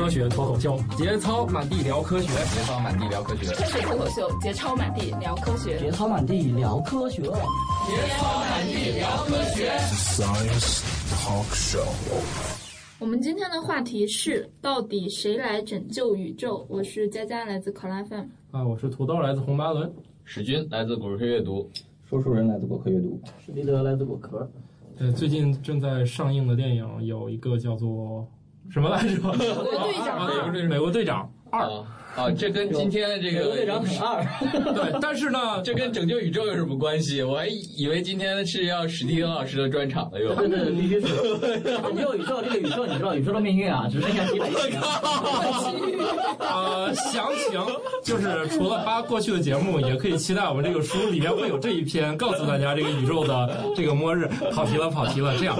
[0.00, 9.70] 科学脱口秀，节操满地聊科学，节操满地聊科学，科学脱口秀，节操满地聊科学，节操满地聊科学，节操满地聊科学。
[9.92, 11.84] Science Talk Show。
[12.98, 16.64] 我们今天的话题是：到底谁来拯救宇宙？
[16.70, 18.24] 我是佳佳，来自考拉 FM。
[18.52, 19.92] 啊，我是土豆，来自红八轮。
[20.24, 21.68] 史军，来自果壳阅读。
[22.08, 23.20] 说书人，来自果壳阅读。
[23.44, 24.50] 史蒂德，来自果壳。
[24.98, 28.26] 呃，最近正在上映的电影有一个叫做
[28.72, 29.08] 什么来着？
[29.08, 30.68] 美国队长。
[30.68, 31.68] 美国队长二。
[32.16, 34.24] 啊，这跟今天的这个队长很二，
[34.74, 37.22] 对，但是呢，这跟拯救宇宙有什么关系？
[37.22, 40.34] 我还以为今天是要史蒂芬老师的专场了，又。
[40.34, 41.06] 对对，必须是
[41.62, 42.42] 拯救宇宙。
[42.42, 44.80] 这个宇宙，你知道宇宙的命运啊，只剩下几百亿年。
[46.40, 47.60] 呃，详情
[48.02, 54.28] 就是除了发过去的节目，也可以期待我们这个书里面会有这一篇，告诉大家这个宇宙的这个末日。
[54.52, 55.36] 跑题了，跑题了。
[55.38, 55.56] 这样，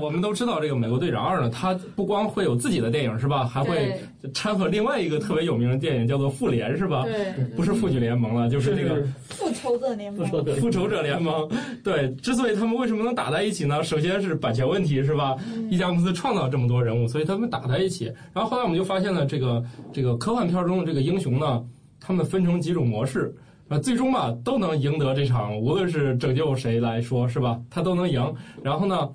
[0.00, 3.44] 我们都知道这个美国队长二呢，它不光会有自己的电影是吧？
[3.44, 4.00] 还会
[4.32, 5.89] 掺和另外一个特别有名的电。
[5.90, 7.02] 电影叫做《复联》是吧？
[7.02, 10.24] 对，不是《复举联盟》了，就是那个《复仇者联盟》。
[10.60, 11.48] 复仇者联盟，
[11.82, 13.82] 对，之所以他们为什么能打在一起呢？
[13.82, 15.36] 首先是版权问题，是吧？
[15.68, 18.04] 一家公司创造这么多人物，所以他们打在一起。
[18.32, 21.64] 然后后来我们就发现了，这个这个科幻片中的这个英雄呢，
[21.98, 23.34] 他们分成几种模式，
[23.68, 27.60] 啊，最终吧都能赢得这场，无论是拯救谁来说，是吧？
[27.68, 28.32] 他都能赢。
[28.62, 29.10] 然后呢，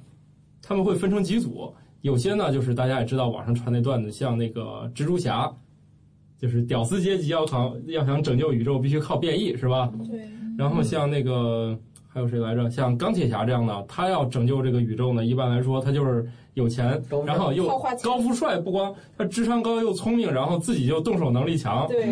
[0.62, 5.50] 他们会分成几组，有些呢就是大家也知道网上传那段子，像那个蜘蛛侠。
[6.40, 9.92] 就是屌丝阶级要想要想拯救宇宙，必须靠变异，是吧？
[10.10, 10.20] 对。
[10.58, 12.70] 然后像那个还有谁来着？
[12.70, 17.68] 像钢铁侠这样的，他要拯救这个宇宙呢，一般来说他就是有钱，然后又
[18.02, 21.86] 高富帅，不光他智商高又聪明，然后自己就动手能力强。
[21.88, 22.08] 对。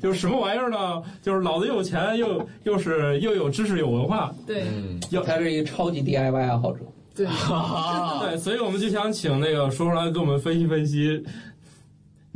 [0.00, 1.02] 就是什么玩意儿呢？
[1.22, 4.34] 就是老子有钱，又又是又有知识有文化。
[4.46, 4.64] 对。
[5.10, 6.80] 要他是一个超级 DIY 爱好者。
[7.14, 7.26] 对。
[7.26, 11.24] 对， 所以我们就想请那个说出来给我们分析分析。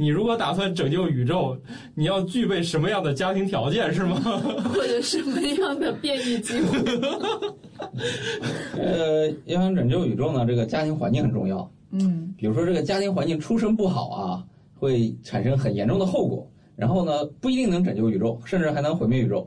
[0.00, 1.54] 你如果打算拯救宇宙，
[1.94, 4.16] 你要具备什么样的家庭条件是吗？
[4.72, 6.78] 或者什么样的变异机会？
[8.80, 11.70] 呃，要想拯救宇宙呢，这个家庭环境很重要。
[11.90, 14.42] 嗯，比如说这个家庭环境出身不好啊，
[14.74, 16.49] 会产生很严重的后果。
[16.80, 19.46] 然后呢，不一定能拯救宇宙，甚至还能毁灭宇宙。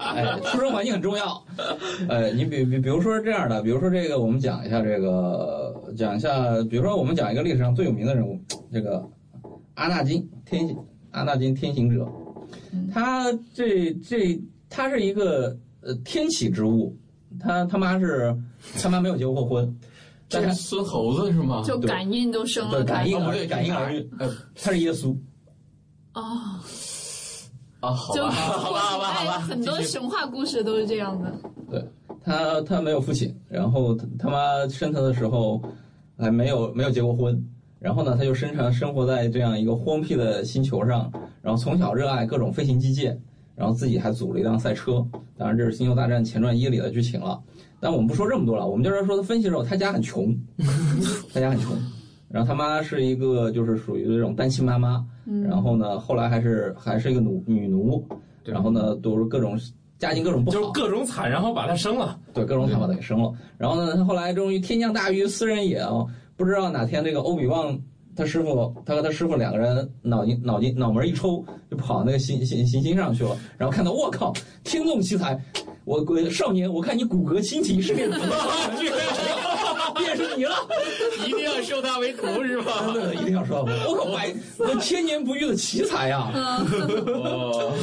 [0.00, 1.42] 哎，出生环境很重要。
[2.10, 8.38] 呃，你比比比如说这样的，比如说这个，我们讲一下这个，讲一下，比如说我们讲一个历史上最有名的人物，
[8.70, 9.02] 这个
[9.76, 10.76] 阿纳金天
[11.12, 12.06] 阿纳金天行者，
[12.92, 14.38] 他这这
[14.68, 16.94] 他是一个呃天启之物，
[17.40, 18.36] 他他妈是
[18.82, 19.74] 他妈没有结过婚。
[20.28, 21.62] 这是孙猴子是吗？
[21.64, 25.16] 就感应都生了，感应儿感应儿孕，呃，他是耶稣。
[26.16, 26.22] 哦，
[27.80, 31.30] 啊，好吧，好吧，好吧，好吧，很多神话故事都是这样的。
[31.70, 31.84] 对
[32.24, 35.60] 他，他没有父亲，然后他他妈生他的时候
[36.18, 37.38] 还没有没有结过婚，
[37.78, 41.12] 然后呢，他就生长生活在这样一个荒僻的星球上，
[41.42, 43.14] 然后从小热爱各种飞行机械，
[43.54, 45.06] 然后自己还组了一辆赛车。
[45.36, 47.38] 当然，这是《星球大战前传一》里的剧情了。
[47.78, 50.34] 但我们不说这么多了，我们就是说他分析的时候，他家很穷，
[51.34, 51.76] 他家很穷。
[52.28, 55.04] 然后他妈是一个就是属于这种单亲妈妈，
[55.44, 58.04] 然后呢，后来还是还是一个奴女奴，
[58.44, 59.58] 然后呢，都是各种
[59.98, 63.32] 家境各种不好，就是各种惨，然后把他生了，对，各种惨把他给生了。
[63.56, 66.04] 然后呢，他后来终于天降大雨，斯人也啊，
[66.36, 67.78] 不知道哪天这个欧比旺
[68.16, 74.32] 他师傅，他和他师傅两个人脑筋脑筋脑门一抽，就跑那个行行行星上去了，然后看到我靠，
[74.64, 75.40] 天纵奇才，
[75.84, 78.18] 我少年，我看你骨骼清奇，是面子。
[79.98, 80.54] 便是你了，
[81.26, 82.72] 一定要收他为徒是吧？
[82.92, 83.64] 对，一定要收。
[83.88, 84.04] 我靠，
[84.64, 86.30] 百千年不遇的奇才呀！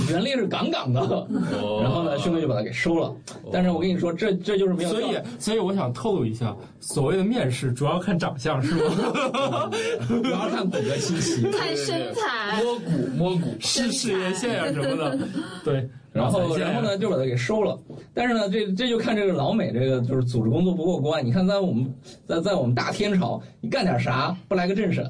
[0.10, 1.02] 原力是杠杠的。
[1.02, 3.14] 哦然后呢，兄弟就把他给收了。
[3.52, 4.90] 但是我跟你说，这这就是没有。
[4.90, 9.70] 所以，所以我想透露一下，所谓的面试主要看长相是吗？
[10.08, 15.20] 主要看骨骼清奇，看身材，摸骨摸骨，是事业线呀什么的。
[15.64, 15.90] 对。
[16.14, 17.78] 然后，然后呢，就把他给收了。
[18.14, 21.26] 但是呢，这这就看这个老美这个就是组织工作不过关。
[21.26, 21.94] 你看，在我们，
[22.28, 25.04] 在在我们大天朝，你干点啥不来个政审，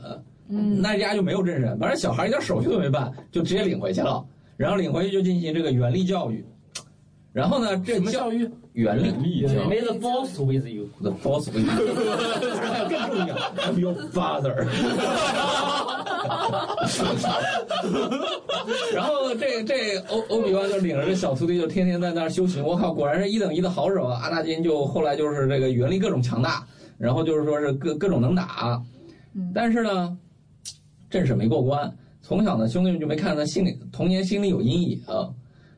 [0.50, 4.24] 嗯，那家就没有政审，反正小孩一点手续都没办，就直接领回去了。
[4.56, 6.46] 然后领回去就进行这个原力教育。
[7.34, 8.50] 然后呢，这教育？
[8.74, 9.46] 原力。
[9.70, 10.90] May the force with you.
[11.00, 11.68] The force with you.
[12.60, 14.66] 还有更重要，I'm your father.
[18.94, 24.20] 然后这这欧欧比旺就领着这小徒弟就天天在那儿修行，我靠，果然是一等一的好手啊！
[24.24, 26.66] 阿纳金就后来就是这个原力各种强大，
[26.98, 28.82] 然后就是说是各各种能打，
[29.54, 30.18] 但是呢，
[31.10, 31.94] 阵势没过关。
[32.22, 35.02] 从小呢，兄弟们就没看他心里童年心里有阴影，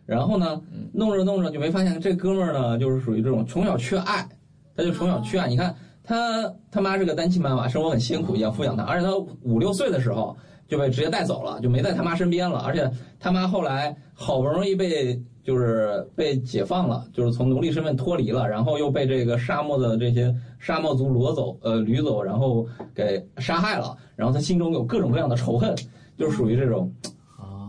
[0.06, 0.62] 然后呢，
[0.94, 4.28] 弄着弄着就没发现这哥们儿呢，就是属于这种从小缺爱，
[4.76, 5.48] 他就从小缺爱。
[5.48, 10.38] 你看他他妈是个单亲妈妈，生活很辛苦，养抚养他，而且他五六岁的时候
[10.68, 12.60] 就被直接带走了，就没在他妈身边了。
[12.60, 23.98] 而且他妈后来好不容易被就是被解放了，就是从奴隶身份脱离了，然后又被这个沙漠的这些沙漠族掳走，呃掳走，然后给杀害了。
[24.16, 25.75] 然后他心中有各种各样的仇恨，
[26.18, 26.94] 就属于这种，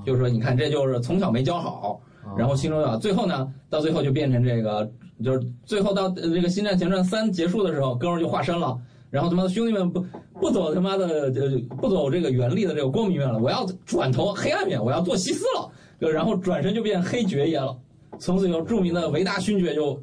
[0.04, 1.98] 就是说你看这就是从小没教好，
[2.36, 4.90] 然后心中有，最后呢，到最后就变成这个。
[5.24, 8.78] 就是最后到呃这个《新战前传三》结束的时候，哥们儿就化身了，
[9.10, 10.04] 然后他妈的兄弟们不
[10.38, 17.74] 不走他妈的呃不走这个原力的这个光明面了，我要转投黑暗面，我要做西斯了，就然后转身就变黑爵爷了，
[18.18, 19.98] 从此有著名的维达勋爵就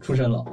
[0.00, 0.44] 出身了，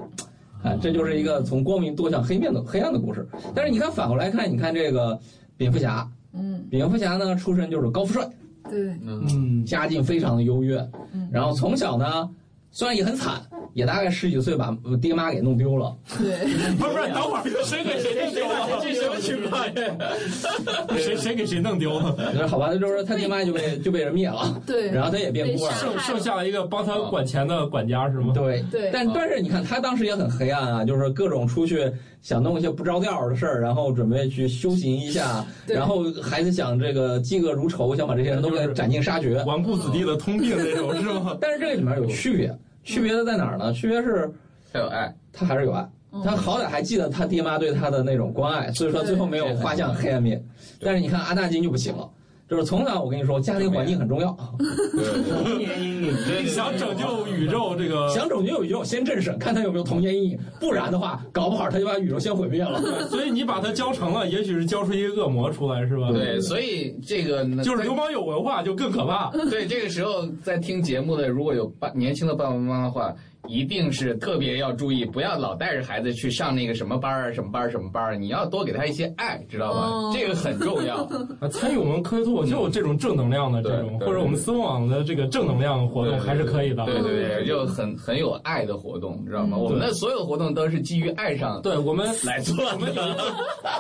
[0.61, 3.27] 哎，这就是一个从光明多向黑面的黑暗的故事。
[3.55, 5.19] 但是你看反过来看，你看这个
[5.57, 8.29] 蝙蝠侠，嗯，蝙蝠侠呢出身就是高富帅，
[8.69, 10.77] 对，嗯，家境非常的优越，
[11.11, 11.27] 嗯。
[11.31, 12.29] 然后从小呢
[12.69, 13.41] 虽然也很惨。
[13.73, 15.95] 也大概十几岁把爹妈给弄丢了。
[16.17, 16.45] 对，
[16.75, 18.79] 不 是不是，等会儿谁给谁弄丢了？
[18.81, 20.97] 这什么情况呀？
[20.97, 22.47] 谁谁给谁弄丢了？
[22.47, 24.61] 好吧，就是说他爹妈就被就被人灭了。
[24.65, 28.33] 对，然后他也变孤儿，剩剩下了一个帮他管钱的管家是吗？
[28.33, 28.89] 对对。
[28.91, 31.91] 但但是你看他当时也很黑暗啊，就是各种出去
[32.21, 41.37] 想弄一些不着调的事儿，然后准备去修行一下，然后还是想这个嫉恶如仇，想把这些人都给斩尽杀绝，纨绔子弟的通病那种是吗？
[41.41, 42.55] 但是这个里面有区别。
[42.85, 43.73] 区别的在哪儿呢？
[43.73, 44.31] 区别是，
[44.71, 45.85] 他有爱，他还是有爱，
[46.23, 50.41] 他好歹还记得他爹妈对他的那种关爱，所以说最后没有滑向黑暗面。
[50.79, 52.07] 但是你看阿纳金就不行了，
[52.47, 54.31] 就是从小我跟你说，家庭环境很重要。
[54.31, 62.79] 童年阴影，想拯救宇宙，这个想拯救宇宙，先震慑，看他有没有童年阴影，不然的话，搞不好他就把宇宙先毁灭了。
[63.09, 66.11] 所以你把他教成了，也许是教出一个恶魔出来，是吧？
[66.11, 69.31] 对，所以这个就是流氓有文化就更可怕。
[69.49, 73.13] 对，这个时候在听节目的，如果有爸年轻的爸爸妈妈的话。
[73.47, 78.15] 一定是特别要注意，不要老带着孩子去上那个什么班儿、什么班儿、什么班儿。
[78.15, 80.11] 你要多给他一些爱，知道吧？
[80.13, 80.97] 这个很重要。
[81.39, 86.85] 啊，参与我们科学脱口秀这种正能量的这种，或者我们思网的这个正能量活动还是可以的。
[86.85, 89.57] 对对对，就很很有爱的活动，知道吗？
[89.57, 91.61] 我们的所有活动都是基于爱上。
[91.61, 93.15] 对我们来做的。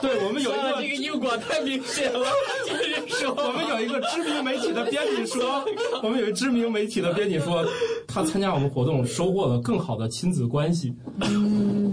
[0.01, 2.25] 对我们有一个 这个因果太明显了。
[3.07, 5.63] 说 我们有一个知名媒体的编辑说，
[6.03, 7.63] 我们有一知名媒体的编辑说，
[8.07, 10.93] 他参加我们活动收获了更好的亲子关系。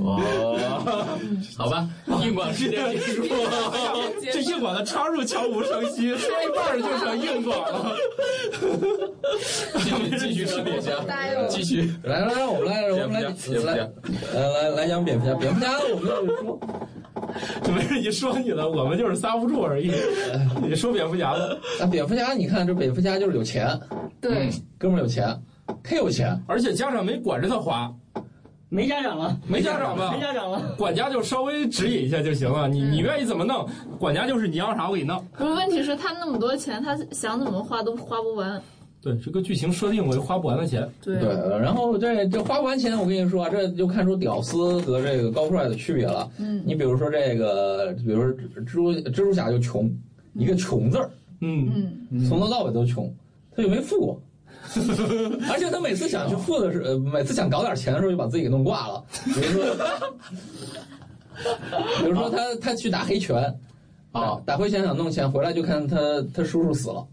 [0.05, 0.19] 哦，
[1.57, 1.89] 好吧，
[2.23, 3.23] 硬广时间结束，
[4.33, 7.97] 这硬广的插入悄无声息，说一半就成硬广了。
[9.79, 10.93] 继续继续吃蝙蝠侠，
[11.49, 13.31] 继续来来来，我们来我们来来
[14.35, 16.59] 来来来讲蝙蝠侠，蝙蝠侠我们要说。
[17.73, 19.91] 没事，你说你的，我们就是刹不住而已。
[20.61, 23.79] 你说蝙蝠侠的，啊，蝙蝠侠，你看这蝙蝠侠就是有钱，
[24.21, 25.35] 对，哥们儿有钱，
[25.83, 27.93] 忒有钱，而且家长没管着他花，
[28.69, 30.13] 没家长了，没家长吧？
[30.15, 32.69] 没家长了，管家就稍微指引一下就行了。
[32.69, 35.23] 你你愿意怎么弄，管家就是你要啥我给你弄。
[35.37, 38.61] 不是，问题是，他那么多钱，他想怎么花都花不完。
[39.03, 40.89] 对，这个剧情设定我就花不完的钱。
[41.03, 41.29] 对对，
[41.59, 46.31] 然后这这花不完钱，我跟你说啊，这就看出屌丝和这个高富帅的区别了。
[46.39, 49.93] 嗯，你比如说这个，比如说蜘蛛蜘蛛侠就穷，
[50.35, 51.11] 一个穷字儿，
[51.41, 53.13] 嗯嗯，从头到尾都穷，
[53.57, 54.23] 他就没富过。
[55.51, 59.03] 而且他每次想去付的时候，每次想搞点钱的时候，就把自己给弄挂了。
[59.25, 59.65] 比如说，
[62.01, 63.43] 比如说他他去打黑拳，
[64.13, 65.97] 啊，打黑拳想弄钱，回来就看他
[66.35, 67.07] 他叔叔死了。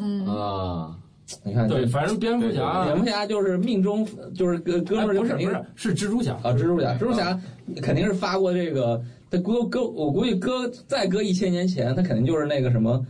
[0.00, 0.96] 嗯啊。
[1.42, 7.36] 你看，对，反正蝙蝠侠，蝙蝠侠就是命中就是哥哥们儿，不是不是是蜘蛛侠啊，蜘蛛侠，蜘蛛侠
[7.82, 13.04] 肯定是发过这个，他搁搁，我估计搁再搁一千年前，他肯定就是那个什么，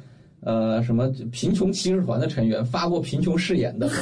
[0.47, 3.89] 呃，什么贫穷骑士团的成员，发过贫穷誓言的。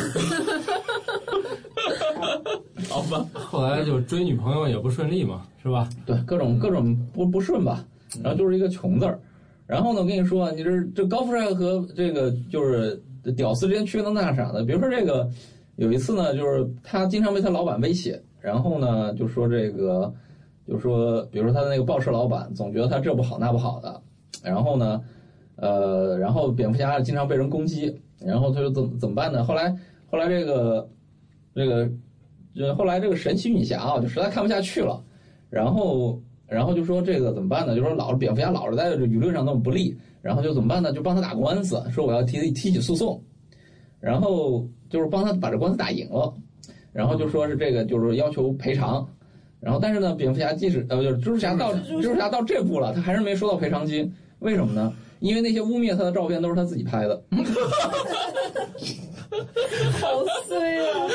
[2.89, 5.89] 好吧，后来就追女朋友也不顺利嘛，是吧？
[6.05, 7.85] 对，各种各种不不顺吧，
[8.23, 9.19] 然后就是一个穷字儿。
[9.67, 13.03] 然后呢，我跟你说，你这这高富帅和这个就是。
[13.39, 14.63] 屌丝之间区分在啥的？
[14.63, 15.27] 比如说这个，
[15.77, 20.13] 有一次呢，就是他经常被他老板威胁，然后呢就说这个，
[20.69, 23.99] 就说，比如说他的那个报社老板总觉得他这不好那不好的，
[24.43, 25.01] 然后呢，
[25.57, 29.45] 呃，然后蝙蝠侠经常被人攻击，然后他就怎怎么办呢？
[29.45, 29.75] 后来
[30.11, 30.89] 后来这个
[31.55, 31.91] 这个，
[32.55, 35.03] 就后来这个神奇女侠啊，就实在看不下去了，
[35.51, 37.75] 然后然后就说这个怎么办呢？
[37.75, 39.97] 就说老蝙蝠侠老是在舆论上那么不利。
[40.25, 40.91] 然后就怎么办呢？
[40.91, 43.23] 就帮他打官司，说我要提提起诉讼，
[44.01, 46.33] 然后就是帮他把这官司打赢了，
[46.95, 49.07] 然后就说是这个就是要求赔偿，
[49.61, 54.91] 然后但是呢，蝙蝠侠即使呃就是蜘蛛侠到蜘蛛侠到这步了，他还是没收到赔偿金，为什么呢？
[55.21, 57.23] 因为那些污蔑他的照片都是他自己拍的。
[60.01, 61.09] 好衰啊！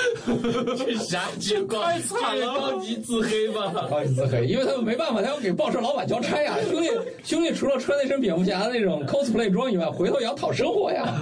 [0.77, 1.81] 这啥情况？
[1.83, 3.73] 太惨了高级自黑吧？
[3.89, 6.57] 高级自黑，因为他们没办法，他要给报社老板交差呀。
[6.69, 6.89] 兄弟，
[7.23, 11.13] 兄弟，除了穿那身蝙蝠侠的那种 cosplay 装以外，回头也要讨生活呀。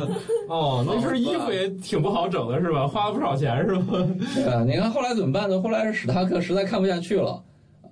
[0.50, 2.88] 哦，那身衣服也挺不好整的，是吧？
[2.88, 4.08] 花了不少钱，是吧？
[4.48, 5.62] 呃，你看后来怎么办呢？
[5.62, 7.44] 后来是史塔克实在看不下去了，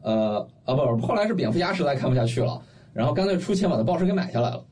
[0.04, 2.60] 呃，啊不，后来是蝙蝠侠实在看不下去了，
[2.94, 4.64] 然后干脆出钱把他报社给买下来了。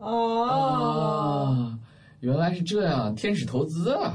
[0.00, 1.78] 哦，啊，
[2.20, 4.14] 原来是这样，天使投资啊！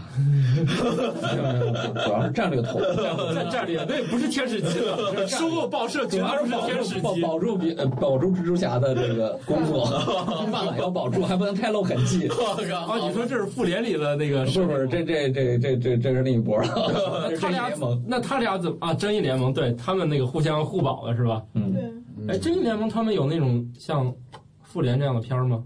[2.04, 2.96] 主要是战略投资。
[3.36, 7.02] 在这里，那不是天使机了，收购报社绝对不是天使机。
[7.02, 9.86] 保保住比呃保住蜘蛛侠的这个工作，
[10.52, 12.28] 饭碗要保住，还不能太露痕迹。
[12.28, 14.44] 啊，你说这是复联里的那个？
[14.46, 16.68] 不是不是，这这这这这这是另一波了。
[17.40, 18.92] 他俩联盟，那他俩怎么啊？
[18.94, 21.44] 正义联盟对他们那个互相互保的是吧？
[21.54, 21.72] 嗯，
[22.26, 24.12] 对，哎，正义联盟他们有那种像
[24.64, 25.64] 复联这样的片儿吗？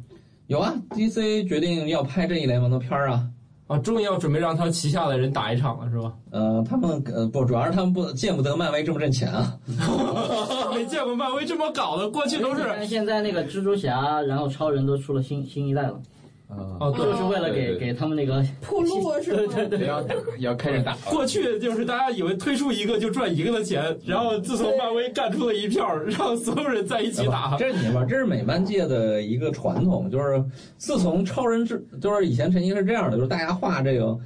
[0.49, 3.23] 有啊，DC 决定要拍正义联盟的片儿啊。
[3.67, 6.11] 啊，终于要准备让他旗下的人打一场了，是吧？
[6.31, 9.55] 呃，他们呃不，主要是他们不见不得漫威这么挣钱啊。
[10.73, 16.01] 没见过漫威这么搞的，过去都是但现在那个蜘蛛侠，然后超人都出了新新一代了，
[16.49, 19.37] 哦，对就，是为了给给他们那个铺路是吗？
[19.53, 20.95] 对对对，要打，要开始打。
[21.05, 27.55] 过去就是大家以为推出一个就赚一个的钱，然后自从漫威干出了一票，让所有人在一起打。
[27.55, 30.43] 这是你们，这是美漫界的一个传统，就是
[30.77, 34.17] 自从超人之，就是以前曾经是这样的，就是大家画这个，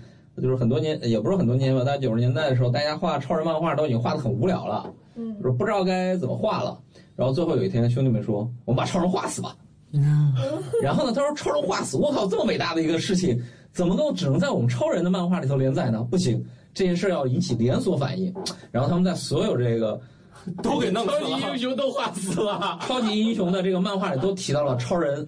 [0.42, 6.80] 就是很多年，也不是很多年吧，大概九十年代的时候，大家画超人漫画都已经画的很无聊了，嗯就是不知道该怎么画了。
[7.18, 9.54] 然后最后有一天，兄弟们说，我们把超人画死吧。
[10.82, 13.40] 然后呢，他说超人画死，我靠，这么伟大的一个事情，
[13.72, 16.06] 怎么能只能在我们超人的漫画里头连载呢？
[16.10, 18.34] 不行，这件事要引起连锁反应。
[18.72, 20.00] 然后他们在所有这个
[20.62, 21.58] 都给弄死了超级英。
[21.60, 22.80] 雄都画死了。
[22.88, 25.28] 超级英雄的这个漫画里都提到了超人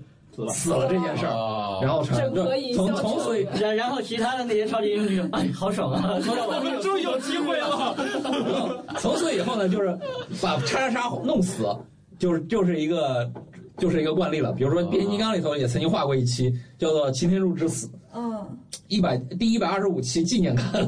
[0.50, 6.16] 死了这件事儿，哦然后从从此然然后其他的那些超级英雄哎，好爽啊！
[6.18, 7.96] 我 们终于有机会了。
[9.00, 9.98] 从此以后呢，就是
[10.42, 11.66] 把叉叉叉弄死，
[12.18, 13.30] 就是就是一个
[13.78, 14.52] 就是一个惯例了。
[14.54, 18.46] 比如说变形金刚里头也曾经画过一期叫做《擎天柱之死》，嗯，
[18.88, 20.82] 一百第一百二十五期纪念刊，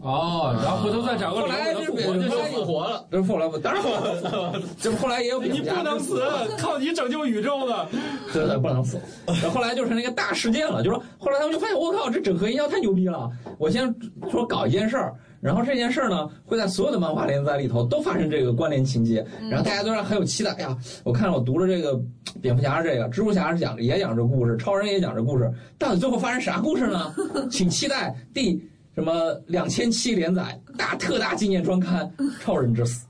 [0.00, 1.52] 哦，然后回头再找个理
[1.84, 3.06] 由给他复活就复活了。
[3.10, 6.22] 这是后来当然后来不死，这 后来也有你不能死，
[6.58, 7.88] 靠你拯救宇宙的。
[8.32, 9.00] 对对，不能死。
[9.26, 13.30] 然后后来就是那个大事件了，就是说后来他们就发现，我靠，这整合营销太牛逼了。
[13.58, 13.94] 我先
[14.30, 15.14] 说搞一件事儿，
[15.46, 20.50] 然后这件事儿呢会在所有的漫画连载里头都发生这个关联情节，然后大家都让很有期待。
[20.54, 21.96] 哎呀，我看了我读了这个
[22.42, 25.48] 蝙蝠侠是这个，蜘蛛侠是讲也讲这故事，超人也讲这故事，
[25.78, 27.14] 到底最后发生啥故事呢？
[27.48, 28.60] 请期待第
[28.96, 32.10] 什么两千期连载大特大纪念专刊
[32.40, 33.06] 《超人之死》。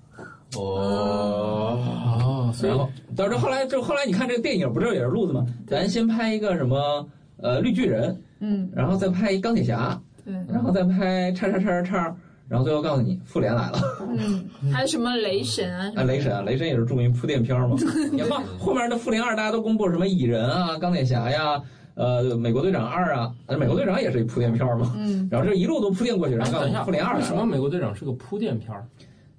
[0.61, 5.47] 哦，然后，但是后来就后来，你看这个电影不是也是路子吗？
[5.66, 7.07] 咱先拍一个什么
[7.38, 12.16] 呃绿巨人，嗯，然后再拍一钢铁侠，对，然后再拍叉叉叉叉叉，
[12.49, 13.79] 然后最后告诉你复联来了。
[14.19, 15.93] 嗯，还有什么雷神啊？
[15.97, 17.76] 啊，雷神啊，雷神也是著名铺垫片嘛。
[18.12, 21.61] 你看后面的复联二，大家都公布什么蚁人啊、钢铁侠呀。
[21.95, 27.17] 呃，美国队长二啊，呃美国队长也是一铺垫片嘛，嗯，然后这一路都铺垫过去，然后告诉等一下，你复联二。
[27.17, 28.85] 为什么美国队长是个铺垫片儿？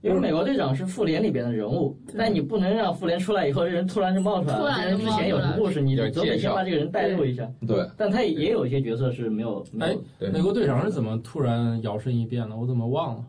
[0.08, 4.60] 因为美国队长是复联里边的人物，但你不能让复联出来以后，这人突然就冒出来了。
[4.60, 7.48] 突然就这人之前有什么故事，你得先把这个人带入一下。
[7.68, 9.96] 对，但他也也有一些角色是没有哎
[10.32, 12.56] 美国队长是怎么突然摇身一变的？
[12.56, 13.24] 我怎么忘了？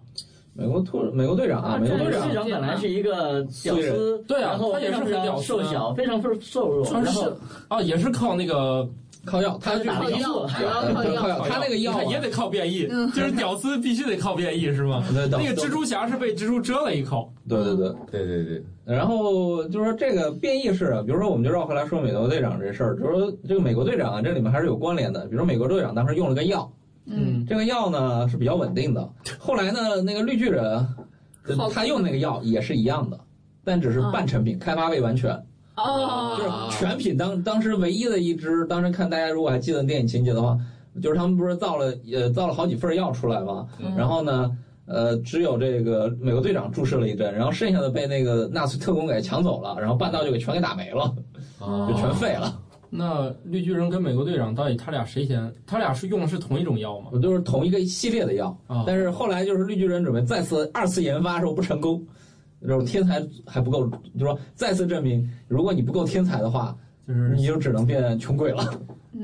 [0.54, 7.32] 美国突美国队长啊，美国队队长长本来是一个屌丝，对啊然后他也是很瘦小，非常瘦瘦弱，然后
[7.68, 8.88] 啊，也是靠那个
[9.28, 10.46] 靠药，他要靠药。
[10.48, 15.04] 对靠药，他那个药也得靠变异，就是屌丝必须得靠变异是吗？
[15.12, 25.20] 那个蜘蛛侠是被蜘蛛蛰了一口，对对对，对对对，然后就是说这个变异是，比如说我们就绕回来说美国队长这事儿，就是说这个美国队长啊，这里面还是有关联的。
[25.26, 26.70] 比如说美国队长当时用了个药，
[27.06, 29.08] 嗯，这个药呢是比较稳定的。
[29.38, 30.86] 后来呢，那个绿巨人，
[31.72, 33.18] 他用那个药也是一样的，
[33.64, 35.38] 但只是半成品，开发未完全，
[36.36, 38.64] 就是哦，全品当当时唯一的一支。
[38.66, 40.58] 当时看大家如果还记得电影情节的话，
[41.02, 43.66] 就是他们不是造了呃造了好几份药出来吗？
[43.96, 44.50] 然后呢。
[44.90, 51.14] 呃，只有这个美国队长注射了一针，然后剩下的被那个纳粹特工给抢走了，然后半道就给全给打没了，
[51.60, 52.58] 就全废了。
[52.88, 55.52] 那绿巨人跟美国队长到底他俩谁先？
[55.66, 57.10] 他俩是用的是同一种药吗？
[57.20, 62.02] 都是同一个系列的药，啊，但是后来就是绿巨人准备再次二次研发的时候不成功，
[62.66, 63.86] 就是天才还不够，
[64.18, 68.64] 就说再次证明，如果你不够天才的话，就是你就只能变穷鬼了。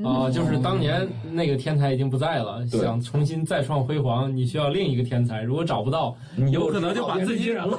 [0.03, 5.41] 啊，就是当年那个天才已经不在了，想重新再创辉煌，你需要另一个天才。
[5.41, 7.77] 如果找不到，你有可能就把自己人了。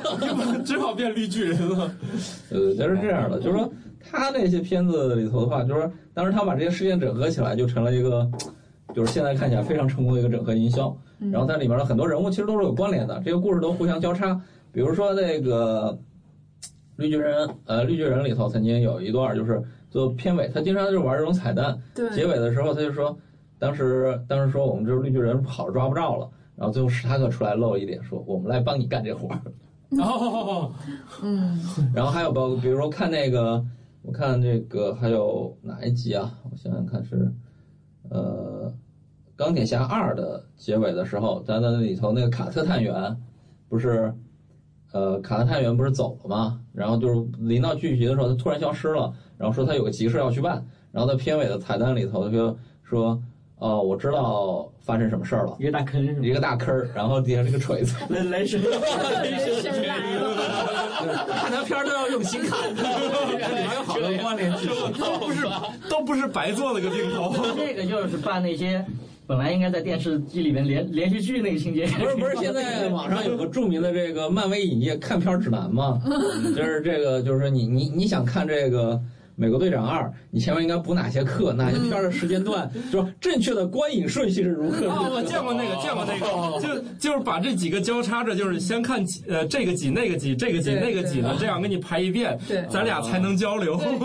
[0.54, 1.90] 就只好变绿巨人了。
[2.50, 3.70] 呃，就是这样的，就是说
[4.00, 8.26] 他那些片子里头的话，就是说当时他把这些事件整合起来，就成了一个，
[8.94, 10.96] 就是现在看起来非常成功的一个整合营销。
[11.18, 14.40] 然后在里面的很多人物其实都是有关联的，这个故事都互相交叉。
[14.72, 15.98] 比如说那个
[16.96, 21.78] 绿巨人，呃，绿巨人里头曾经有一段就是做片尾，他经常就玩这种彩蛋。
[21.94, 23.16] 对，结尾的时候他就说，
[23.58, 29.40] 当时当时说我们这绿巨人跑抓不着了，然后最后史塔克出来露了一脸，说我们来帮你干这活儿。
[30.02, 30.72] 哦，
[31.22, 31.58] 嗯，
[31.94, 33.64] 然后还有包括比如说看那个，
[34.02, 36.34] 我看这个还有哪一集啊？
[36.50, 37.32] 我想想看是，
[38.10, 38.72] 呃，
[39.36, 43.16] 钢铁侠二的结尾的时候，咱在那里头那个卡特探员，
[43.68, 44.12] 不是，
[44.96, 46.58] 呃，卡特探员不是走了吗？
[46.72, 53.20] 然后就是临到剧集的时候，他突然消失了，然后说他有个急事要去办，然后在片尾的彩蛋里头他就说，
[53.58, 55.54] 哦，我知道发生什么事儿了。
[55.60, 56.20] 一个大坑是吗？
[56.22, 60.34] 一个大坑儿，然后底下是个锤子， 雷 雷神，雷神来了，
[61.28, 62.74] 看他片儿都要用心看，里
[63.44, 64.50] 面有好多关联。
[64.50, 65.46] 都不是
[65.90, 67.34] 都不是白做了个镜头。
[67.54, 68.82] 这个就是把那些
[69.26, 76.00] 本来应该在电视机里面连连续剧那个情节，不 是不是， 现在网上有个著名的这个漫威影业看片儿指南嘛，
[76.54, 79.00] 就是这个就是说你你你想看这个。
[79.38, 81.52] 美国队长二，你前面应该补哪些课？
[81.52, 82.70] 哪些片儿的时间段？
[82.90, 84.86] 说正确的观影顺序是如何？
[84.86, 93.76] 哦，我见过那个，见过那个，就就是把这几个交叉着，就是先看呃这个几那个几这个几那个几的，这样给你排一遍，对，咱俩才能交流。
[93.76, 93.98] 对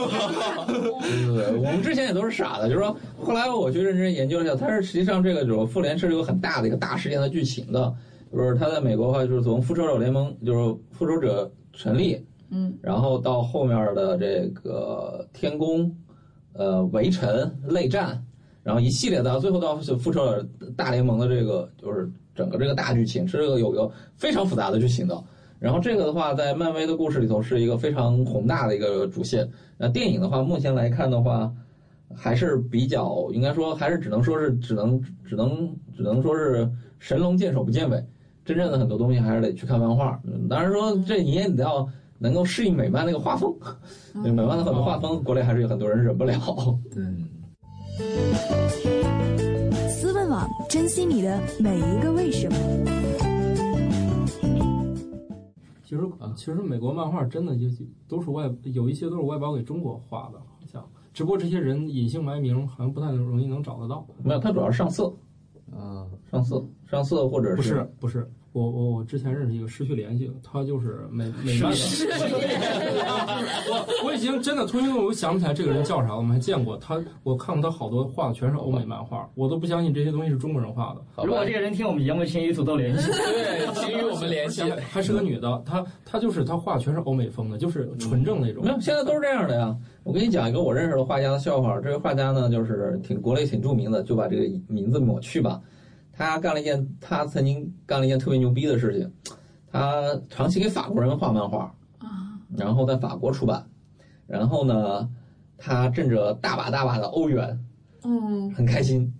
[1.26, 7.94] 对 对，我们之前也都是傻的，就是说后来我去认真研究一下，它是实际上这个种复联是有很大的一个大事件的剧情的，
[8.34, 12.22] 就是他在美国的话，就是从复仇者联盟，就是复仇者成立。
[12.53, 15.89] 嗯，然后到后面的这个天宫，
[16.51, 18.22] 呃，围城、内战，
[18.62, 25.24] 然后一系列的，最后到复仇者大联盟的这个，就是整个这个大剧情是个有个非常复杂的剧情的。
[25.60, 29.50] 然后这个的话，在漫威的故事里头是一个非常宏大的一个主线。
[29.77, 31.50] 那电影的话，目前来看的话，
[32.13, 38.03] 还是比较应该说，还是只能说是只能只能只能说是神龙见首不见尾。
[38.43, 40.22] 真正的很多东西还是得去看漫画。
[40.50, 41.88] 当然说这你也得要。
[42.22, 43.51] 能够适应美漫那个画风，
[44.13, 46.40] 美漫的很多画风，国内还是有很多人忍不了。
[46.92, 47.04] 对。
[49.90, 52.56] 思问网，珍惜你的每一个为什么。
[55.84, 57.65] 其实啊，其实美国漫画真的就
[58.08, 60.88] 都是外，有一些都是外包给中国画的，好像。
[61.13, 64.06] 只不过这些人隐姓埋名，好像不太容易能找得到。
[64.24, 65.12] 没有，他主要是上色。
[65.72, 68.32] 啊，上色，上色或者是不是不是。
[68.54, 71.78] 我我我之前认识一个失去联系，他就是美美 漫的。
[73.70, 81.24] 我我已经真的突然我想不起来这个人叫啥，我们还见过他，我看过他好多画的全是欧美漫画，我都不相信这些东西是中国人画的。
[81.24, 83.10] 如果这个人听我们节目，请与土豆联系。
[83.12, 84.64] 对，请与我们联系。
[84.92, 88.66] 还是个女的，她她就是她画全是欧美风的，就是纯正那种。
[88.66, 89.74] 没有，现在都是这样的呀。
[90.04, 95.62] 我跟你讲一个我认识的画家的笑话，这个画家呢就是挺国内挺著名的，就把这个名字抹去吧。
[96.29, 99.12] 他干了一件，他曾经干了一件特别牛逼的事情，
[99.71, 103.65] 他长期给法国人画漫画，啊，然后在法国出版，
[104.27, 105.10] 然后呢，
[105.57, 107.60] 他挣着大把大把的欧元，
[108.03, 109.12] 嗯，很开心。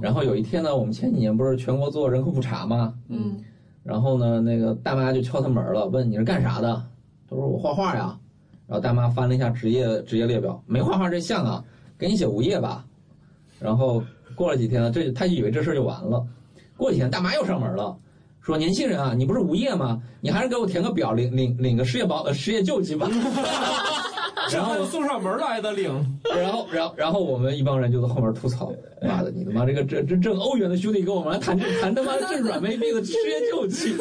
[0.00, 2.94] 然后有一天呢，我们前几年不是全国做人口普查吗？
[3.08, 3.36] 嗯，
[3.82, 6.84] 然后呢，那个大妈就敲他门了，问你是干啥的？
[7.28, 8.18] 他说我画画呀。
[8.66, 11.64] 然后大妈翻了一下职业职业列表，没画画这项啊，
[11.96, 12.84] 给你写无业吧。
[13.60, 14.02] 然后
[14.34, 16.26] 过了几天呢，这他以为这事就完了。
[16.76, 17.98] 过几天，大妈又上门了，
[18.46, 20.00] 说：“年轻人啊，你不是无业吗？
[20.20, 23.10] 你还是给我填个表，领领领个失业保呃失业救济吧。
[24.52, 25.92] ”然后送上门来的领，
[26.32, 33.96] 然后然后然后我们一帮人就在后面吐槽：“妈的，你他妈这个这这挣欧元的兄弟跟我们来谈这谈他妈 挣软妹币的失业救济。”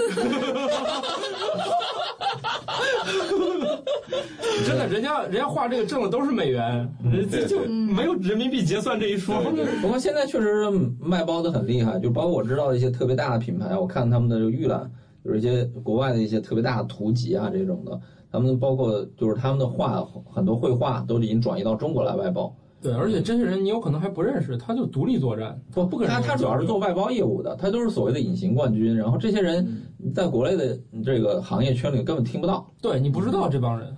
[4.66, 6.88] 真的，人家人家画这个挣的都是美元，
[7.30, 9.36] 这就没有人民币结算这一说。
[9.82, 14.90] 不过现在确实卖包的很厉害，就包括我知道的一些特别大的品牌，我看他们的预览，
[15.24, 18.00] 就是一些国外的一些特别大的图集啊这种的，
[18.32, 22.56] 他们包括就是他们的画很多绘画都已经转移到中国来外包。
[22.82, 26.14] 对，而且这些人你有可能还不认识，他就独立作战，不不可能。
[26.14, 28.96] 他他主要是做外包业务的，他都是所谓的隐形冠军。
[28.96, 29.66] 然后这些人
[30.14, 33.96] 在国内的这个行业圈里根本听不到，对你不知道这帮人。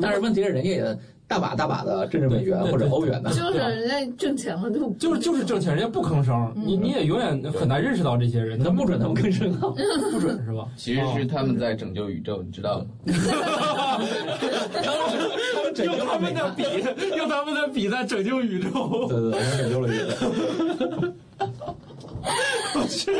[0.00, 9.72] 但是问题是，人家也大把大把的政治美元或者欧元的，就是人家挣钱了就就是就是挣钱，人家不吭声，你你也永远很难认识到这些人，他不准他们吭声啊，
[10.12, 10.66] 不准是吧？
[10.76, 12.86] 其实是他们在拯救宇宙，你知道吗？
[15.84, 16.62] 用他们的笔，
[17.16, 21.12] 用他们的笔在拯救宇宙，对对，拯救了宇宙。
[22.74, 23.12] 我去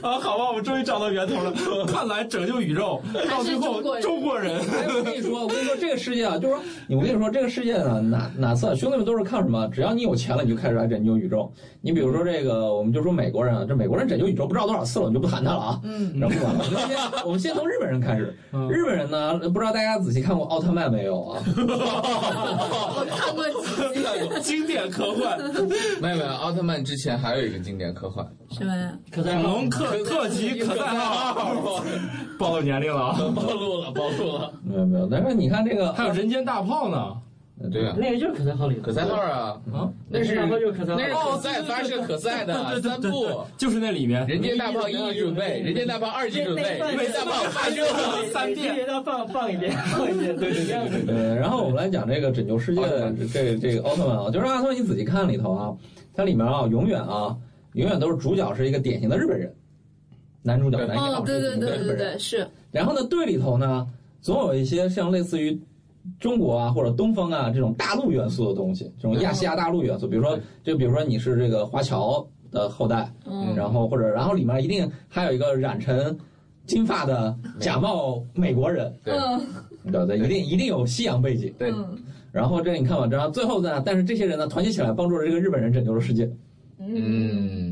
[0.00, 1.52] 啊，好吧，我们终于找到源头了。
[1.86, 4.58] 看来拯救宇宙到最后中国人。
[4.60, 9.68] 哎，我跟你说，我跟你说，这个世界啊，就是说，我跟你说，这个世界呢，哪哪次兄弟们都是靠什么？
[9.68, 11.52] 只要你有钱了，你就开始来拯救宇宙。
[11.80, 15.80] 你比如说这个，我们就说美国人啊，这美国人拯救宇宙不知道多少次了，我们就不谈他了啊。
[15.84, 16.34] 嗯，然后。
[16.44, 18.34] 我们先我们先从日本人开始。
[18.70, 21.42] 日本人呢，不知道大家仔细看过奥特曼没有啊？
[21.46, 25.38] 我看过几集， 经典科幻。
[26.00, 28.92] 没有没有，奥特曼之前还有一个经典科幻，什么呀？
[29.10, 31.82] 可赛恐龙特特级可赛号，
[32.38, 34.52] 暴露年龄了，暴露了，暴露了。
[34.64, 37.16] 没有没有，但是你看这个还有人间大炮呢。
[37.72, 44.26] 对啊，那个就是可赛号里的可赛号啊，啊，那是大炮就是可赛号那是可赛发射可赛的三部，就是那里面。
[44.26, 47.86] 人间大炮一级准备，人间大炮二级准备，人间大炮发射
[48.32, 51.14] 三遍，要放放一遍，放一遍，对 对对。
[51.14, 55.72] 呃，然后我们来讲这个拯救世界的这这个奥特曼啊，就是奥特曼，你仔细看里头啊，
[56.12, 57.36] 它里面啊，永远啊，
[57.74, 59.54] 永远都是主角是一个典型的日本人，
[60.42, 61.98] 男主角男一号，哦对对对对日本人。
[61.98, 62.48] 对，是。
[62.72, 63.86] 然后呢，队里头呢，
[64.20, 65.60] 总有一些像类似于
[66.18, 73.54] 中国啊或者东方啊这种大陆元素的东西，这种亚细亚大陆元素，比如说，就比如说你是这个华侨的后代，嗯。
[73.54, 76.16] 然后或者然后里面一定还有一个染成
[76.66, 79.14] 金发的假冒美国人，对。
[79.14, 79.40] 嗯。
[79.92, 81.52] 对对，一定一定有西洋背景。
[81.58, 81.98] 对，嗯
[82.32, 86.28] 然后这你看吧，然后最后呢，但是这些人呢团结起来，帮助了这个日本人拯救了世界。
[86.78, 87.63] 嗯，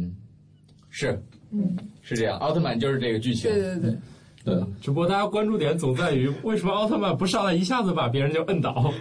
[0.93, 3.51] 是，嗯，是这样，奥特曼就是这个剧情。
[3.51, 3.99] 对，对对，
[4.45, 8.93] 对，只不过大家关注点总在于为什么奥特曼不上来一下子把别人就摁倒，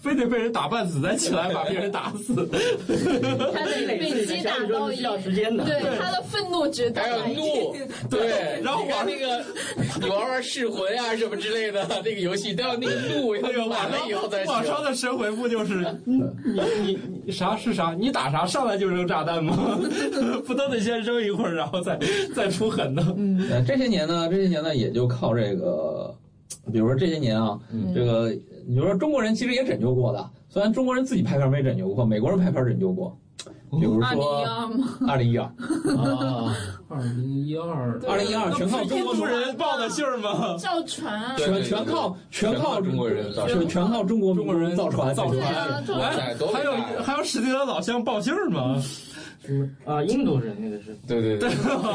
[0.00, 2.34] 非得被人打半死再起来把别人打死。
[3.52, 5.64] 他得被击打到一需要时间的。
[5.64, 7.74] 对他的愤怒值还有怒，
[8.08, 9.44] 对，然后你看那个，
[10.00, 14.76] 你玩玩噬魂啊什么之类的那个游戏，都要那个怒，要那个完了以后再网上。
[14.84, 17.92] 的神回复就是 你你你你啥是啥？
[17.98, 18.46] 你打啥？
[18.46, 19.78] 上来就扔炸弹吗？
[20.46, 21.98] 不都得先扔一会儿，然后再
[22.34, 23.02] 再出狠的？
[23.16, 26.14] 嗯，这些年呢，这些年呢，也就靠这个，
[26.72, 27.58] 比如说这些年啊，
[27.94, 28.30] 这个，
[28.66, 33.16] 你说中国人其实也拯救过的，虽然中国人自己拍片没拯救过，美国人拍片拯救过，
[33.70, 34.98] 比如二零说一二吗？
[35.08, 36.56] 二零一二，啊，
[36.88, 40.56] 二零一二，二零一二全靠中国人报的信儿吗？
[40.58, 46.02] 造船全全靠全靠中国人造全全靠中国中国人造船造对船
[46.52, 48.82] 还有还有史蒂德老乡报信儿吗？
[49.84, 50.96] 啊，印度人那个是。
[51.06, 51.48] 对对对，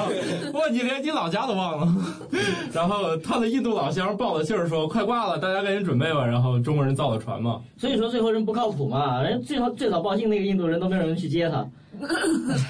[0.54, 1.96] 哇，你连你老家都忘了。
[2.74, 6.26] 然后他的印度老乡报了信儿说快挂了，大家赶紧准备吧。
[6.26, 11.68] 然后中国人造的船嘛，所以说最后人不靠谱嘛，人最后最早报信那个印度人都没有人去接他。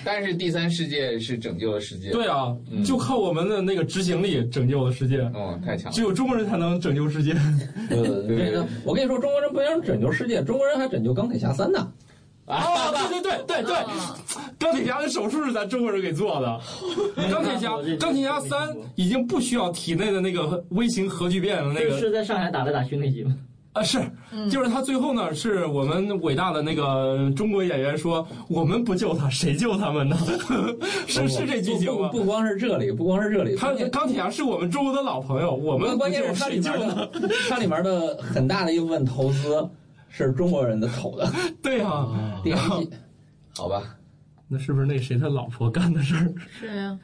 [0.03, 5.19] 但是第三世界是拯救了世界，对啊，就靠我们的那个执行力拯救了世界。
[5.33, 6.01] 哦，太强了只。
[6.01, 7.33] 有中国人才能拯救世界。
[7.87, 11.87] 对对对，这个我跟你说，中国人不光拯救世界，中国人还拯救钢铁侠三呢。
[12.51, 13.75] 啊， 对对对对对，
[14.59, 16.59] 钢铁侠的手术是咱中国人给做的。
[17.31, 23.35] 钢铁侠，钢铁侠三已经不需要体内的那个微型核聚变的，那个是在上海打来打去那集吗？
[23.73, 24.01] 啊，是，
[24.51, 30.17] 就是他最后呢，是我们伟大的那个中国演员说，我们不救他，谁救他们呢？
[31.07, 32.09] 是是这剧情吗？
[32.09, 36.73] 不不光是这里，不光是这里，他钢铁侠是我们中国的老朋友，我们关键是它里面？
[36.77, 37.09] 的
[37.49, 39.65] 它里面的很大的一部分投资
[40.11, 41.31] 是中国人的口的
[41.63, 42.89] 对啊、第二季。
[43.55, 43.95] 好吧，
[44.47, 46.33] 那是不是那谁他老婆干的事儿？
[46.59, 46.99] 是呀，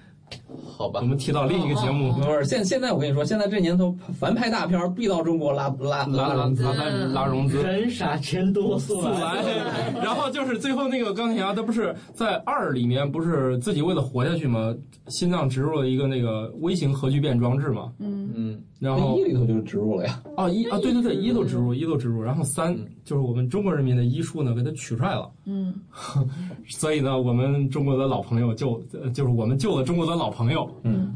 [0.77, 0.99] 好吧。
[1.01, 6.63] 我，们提到另一个节目，不是现现在我跟你说，现在这年头凡拍大片儿必到中国拉拉拉拉融资。
[6.63, 7.61] 拉拉拉融资。
[7.63, 9.43] 人傻钱多，速速来，
[10.03, 14.73] 然后就是最后那个钢铁侠，他不是在二里面不是自己为了活下去吗？
[15.07, 20.21] 心脏植入了一个那个微型核聚变装置嘛，嗯，嗯，然后一里头就植入了呀。
[20.35, 25.73] 啊一啊对对对一都植入一都植入，然后三就是我们中国人民的医术呢给它取出来了，嗯，
[26.67, 31.15] 所以呢我们中国的老朋友救呃就是我们救了中国的老朋友，嗯，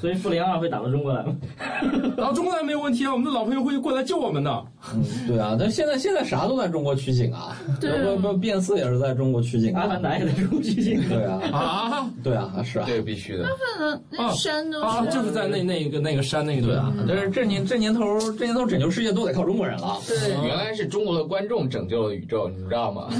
[0.00, 1.36] 所以复联二会打到中国来吗？
[2.16, 4.64] 然后中国来没有问题啊，我们的老朋友会过来救我们的。
[4.94, 9.88] 嗯，对啊，但现在现在啥都在中国取景啊， 对啊不不，变四也是在中国取景阿啊。
[9.88, 11.00] 凡达也在中国取景。
[11.08, 13.46] 对啊，啊对啊，是啊，这个必须的。
[13.78, 19.98] 那那山都啊，是就是在那那个那个山那个对啊，但是这年这年头这年头拯救世界都得靠中国人了。
[20.06, 23.08] 对原来是中国的观众拯救了宇宙，你知道吗？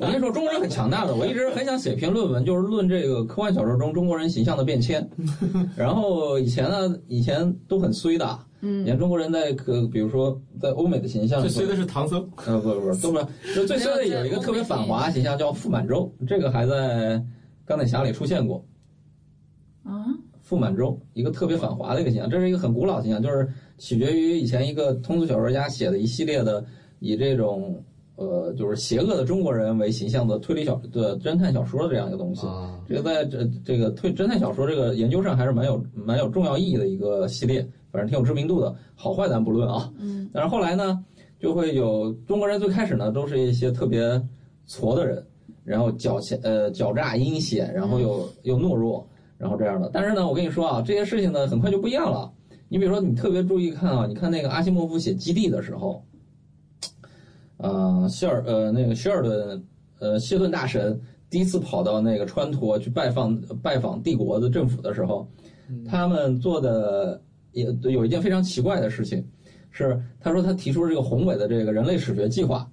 [0.00, 1.14] 我跟你说，中国人很强大的。
[1.14, 5.08] 我一直很想写篇论文，就是论这个科幻小说中中国人形象的变迁。
[5.76, 8.38] 然后以前呢，以前都很衰的。
[8.62, 17.22] 嗯，你看中国人在可，比如说在欧美的形象，最衰的是唐僧，呃，不不不，都不是，就最衰的有一个特别反华形象叫傅满洲，这个还在
[17.66, 18.64] 钢铁侠里出现过。
[19.84, 20.06] 啊，
[20.40, 26.64] 傅满洲，一个特别反华的一个形象，这是一个很古老的形象，就是取决于以前一个通俗小说家写的一系列的
[26.98, 27.78] 以这种
[28.16, 32.46] 呃，就是邪恶的中国人为形象的推理小的侦探小说的这样一个东西。
[32.46, 37.60] 啊，这个在这这个推侦探小说这个研究上还是蛮有蛮有重要意义的一个系列，
[37.92, 38.74] 反正挺有知名度的。
[38.94, 41.04] 好坏咱不论啊，嗯，但是后来呢，
[41.38, 44.02] 就会有中国人最开始呢都是一些特别
[44.66, 45.24] 矬的人，
[45.62, 49.90] 然后狡黠呃狡诈阴险，然后又又懦弱，然后这样的。
[49.92, 52.32] 但是呢，我跟你说啊，这些事情呢很快就不一样了。
[52.68, 56.02] 你比如说，你特别注意看啊，你看那个阿西莫夫写《基地》的时候，
[57.58, 59.64] 呃，希尔呃那个希尔顿
[59.98, 65.26] 呃谢顿大神第一次跑到那个川陀去拜访拜访帝国的政府的时候，
[65.84, 67.20] 他们做的
[67.52, 69.26] 也有一件非常奇怪的事情，
[69.70, 72.70] 是他说他提出了这个宏伟的这个人类史学计划，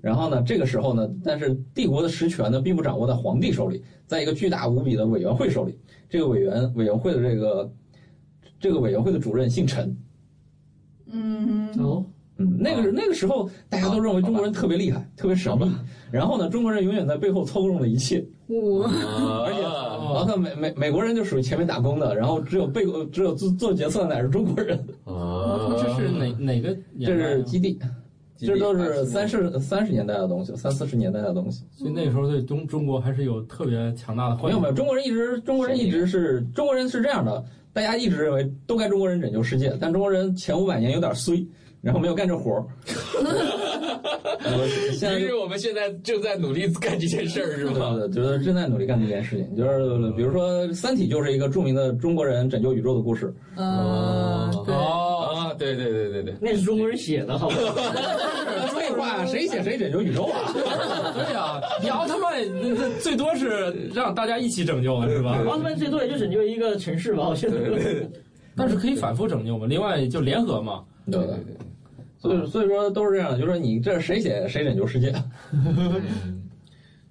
[0.00, 7.72] 然后呢，这个时候呢，但是帝国的实权呢并不掌握在皇帝手里，在一个巨大无比的委员会手里，这个委员委员会的这个
[8.58, 9.96] 这个委员会的主任姓陈，
[11.06, 12.04] 嗯，哦，
[12.38, 15.70] 嗯，那个那个时候大家都认为中国人特别厉害，特别神秘，
[16.10, 18.84] 然后呢，中国人永远在背后操纵了一切，我
[19.44, 27.28] 而且然后看美美美国人就属于前面打工的，然后只有背后只有做做决策的乃是中国人，啊，这是哪哪个年这代啊？
[27.28, 27.78] 是基地，
[28.38, 31.64] 这都是三十三十年代的东西，三四十年代的东西。
[31.70, 34.58] 所以那时候对中中国还是有特别强大的朋友。
[34.58, 41.46] 没有没有，中国人一直中国人一直是中国人是这样的，大家一直认为都该中国人拯救世界，但中国人前五百年有点衰，
[41.82, 42.64] 然后没有干这活儿。
[44.44, 47.96] 我现在于是我们现在正在努力干这件事儿，是对吗？
[47.96, 53.34] 对，就是正在努力干这件事情，就是比如说《三体》就是一个著名的中国人拯救宇宙的故事。
[53.56, 57.56] 哦，啊，对对对对对，那是中国人写的，好吧？
[58.74, 60.52] 废话，谁写谁拯救宇宙啊？
[61.14, 62.32] 对呀，你奥特曼
[63.00, 65.38] 最多是让大家一起拯救了，是吧？
[65.48, 67.56] 奥特曼最多也就拯救一个城市吧，我觉得。
[68.54, 69.66] 但是可以反复拯救嘛。
[69.66, 70.82] 另外就联合嘛。
[71.10, 71.56] 对对对。
[72.22, 75.12] 所以所以说都是这样，就是说你这谁写谁拯救世界。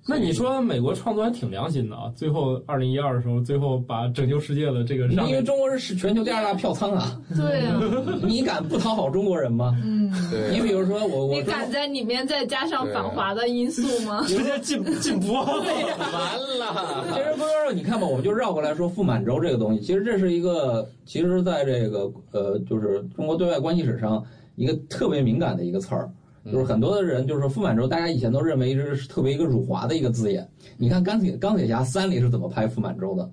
[0.08, 2.12] 那你说美国创作还挺良心的啊！
[2.16, 7.80] 最后二零一二的时候，最后把拯救世界的这个因为中国人是全球第二大票仓啊，对啊，
[8.28, 9.78] 你敢不讨好中国人吗？
[9.84, 14.24] 嗯，对你比如说我我你敢在里面再加上反华的因素吗？
[14.26, 15.36] 直接禁禁播。
[15.36, 24.22] 完了，其实不是你看吧，我们就绕过来说傅满洲这个东西，其实这是一个，其实在这个呃，就是中国对外关系史上
[24.62, 26.10] 一个特别敏感的一个词儿。
[26.46, 30.48] 就是很多的人就是说傅满洲，大家以前都认为是特别一个辱华的一个字眼。
[30.78, 33.30] 你看钢铁钢铁侠三里是怎么拍傅满洲的？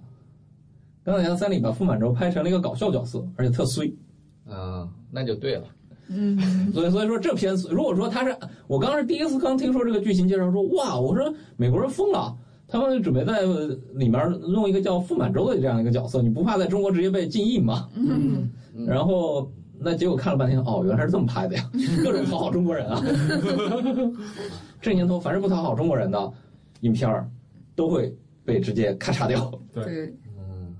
[1.04, 3.90] 钢铁侠三里把傅满洲拍成了一个搞笑角色，而且特衰。
[4.46, 5.64] 啊，那就对了。
[6.08, 6.38] 嗯，
[6.72, 8.36] 所以所以说这片如果说他是
[8.66, 12.36] 我刚是第一次刚听说这个剧情介绍说哇，我说美国人疯了，
[12.66, 13.40] 他们准备在
[13.94, 17.88] 里面弄一个叫傅满洲的这样一个角色，你不怕在中国直接被禁映吗？
[17.94, 18.50] 嗯，
[18.86, 21.70] 然后那结果看了半天，哦，原来是这么拍的呀，
[22.04, 23.02] 各种讨好中国人啊。
[24.80, 26.32] 这年头凡是不讨好中国人的
[26.80, 27.28] 影片儿，
[27.74, 28.14] 都会
[28.44, 29.52] 被直接咔嚓掉。
[29.72, 30.74] 对，嗯，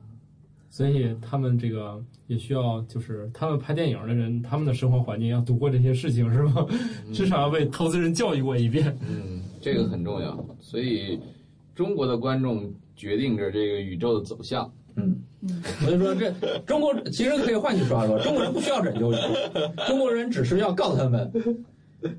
[0.71, 6.67] 所以他们这个也需要，就是他们拍电影的人，他们的生活环境要读过这些事情，是吧？
[7.13, 8.97] 至少要被投资人教育过一遍。
[9.09, 10.39] 嗯，这个很重要。
[10.61, 11.21] 所以
[11.75, 14.73] 中国的观众决定着这个宇宙的走向。
[14.97, 15.17] 嗯，
[15.81, 16.33] 所以说这
[16.67, 19.21] 中国其实可以换句话说，中国人不需要拯救宇宙，
[19.87, 21.31] 中国人只是要告诉他们，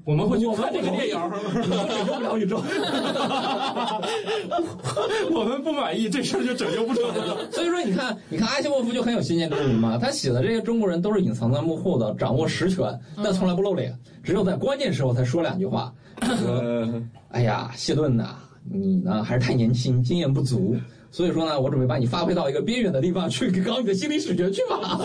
[0.06, 1.16] 我们会去看这个电影，
[1.54, 1.70] 拯
[2.08, 2.62] 救不了宇宙。
[5.32, 7.50] 我们不满意，这事儿就拯救不成了。
[7.52, 9.98] 所以说，你看，你看阿西莫夫就很有先见之明嘛。
[9.98, 15.94] 他写的这些中国人都是隐藏在幕后的，掌握实权，但从来不露脸，只有在关键时候才说两句话。
[16.22, 17.02] 说
[17.32, 18.36] ：“哎呀，谢顿呐、
[18.70, 20.76] 你呢还是太年轻，经验不足，
[21.12, 25.00] 所以说呢，我准备把你发配到一个边远的地方去搞你的心理史学去吧。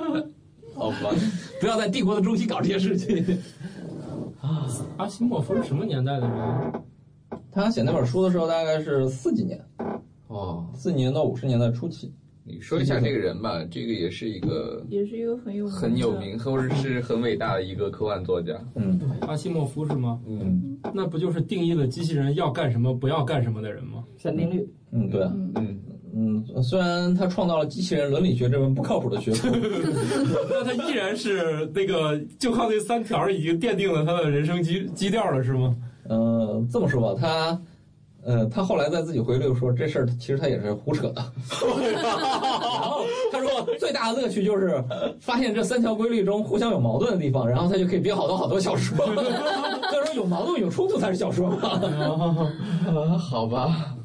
[0.74, 1.14] 好吧，
[1.60, 3.38] 不要在帝国的中心搞这些事情。
[4.40, 6.72] 啊阿西莫夫是什么年代的人？
[7.50, 9.60] 他写那本书的时候大概是四几年，
[10.28, 12.12] 哦，四几年到五十年代初期。
[12.44, 18.58] 你说一下这个人吧，这个也是一个也是一个很有很有名或者是很伟大的一个科幻作家。
[18.74, 20.18] 嗯阿西莫夫是吗？
[20.26, 24.01] 嗯那不就是定义了机器人要干什么、不要干什么的人吗？
[24.22, 25.32] 三定律，嗯，对啊。
[25.56, 25.80] 嗯，
[26.14, 29.48] 嗯，虽然他创造了机器人伦理学这门不靠谱的学科，
[30.48, 35.74] 但他依然是那个，就靠那三条已经奠定了他的人生基基调了，是吗？
[36.08, 37.60] 呃，这么说吧，他，
[38.22, 41.24] 呃，他后来在自己回忆录说这事儿其实他也是胡扯的。
[41.92, 42.04] 然
[42.88, 44.80] 后他说最大的乐趣就是
[45.18, 48.96] 发现这三条规律中互相有矛盾的地方，然后他就可以编好多好多小说。
[49.82, 51.68] 他说有矛盾有冲突才是小说嘛。
[52.86, 53.96] 啊， 好吧，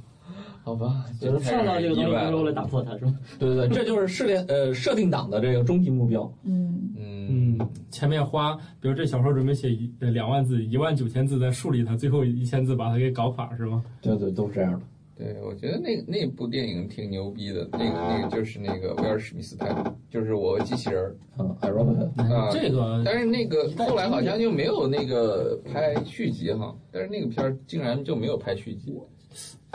[0.67, 2.29] 好吧，就是创造这个东西意外了。
[2.29, 3.17] 就是为了打破它，是吗？
[3.39, 6.29] 对对对，这就是试炼呃设定党的这个终极目标。
[6.43, 7.57] 嗯，嗯
[7.89, 13.81] 前面花，比如这小说准备写一两万字，一万九千字在树立它，最后一千字把它给搞垮，是吗？
[14.01, 14.81] 对对，都是这样的。
[15.17, 28.93] 对，我觉得那那部电影挺牛逼的，那个那个就是那个威尔史密斯拍的，就是我机器人儿嗯，I Robot，啊，这个但是那个后来好像就没有那个拍续集哈，但是那个片儿竟然就没有拍续集。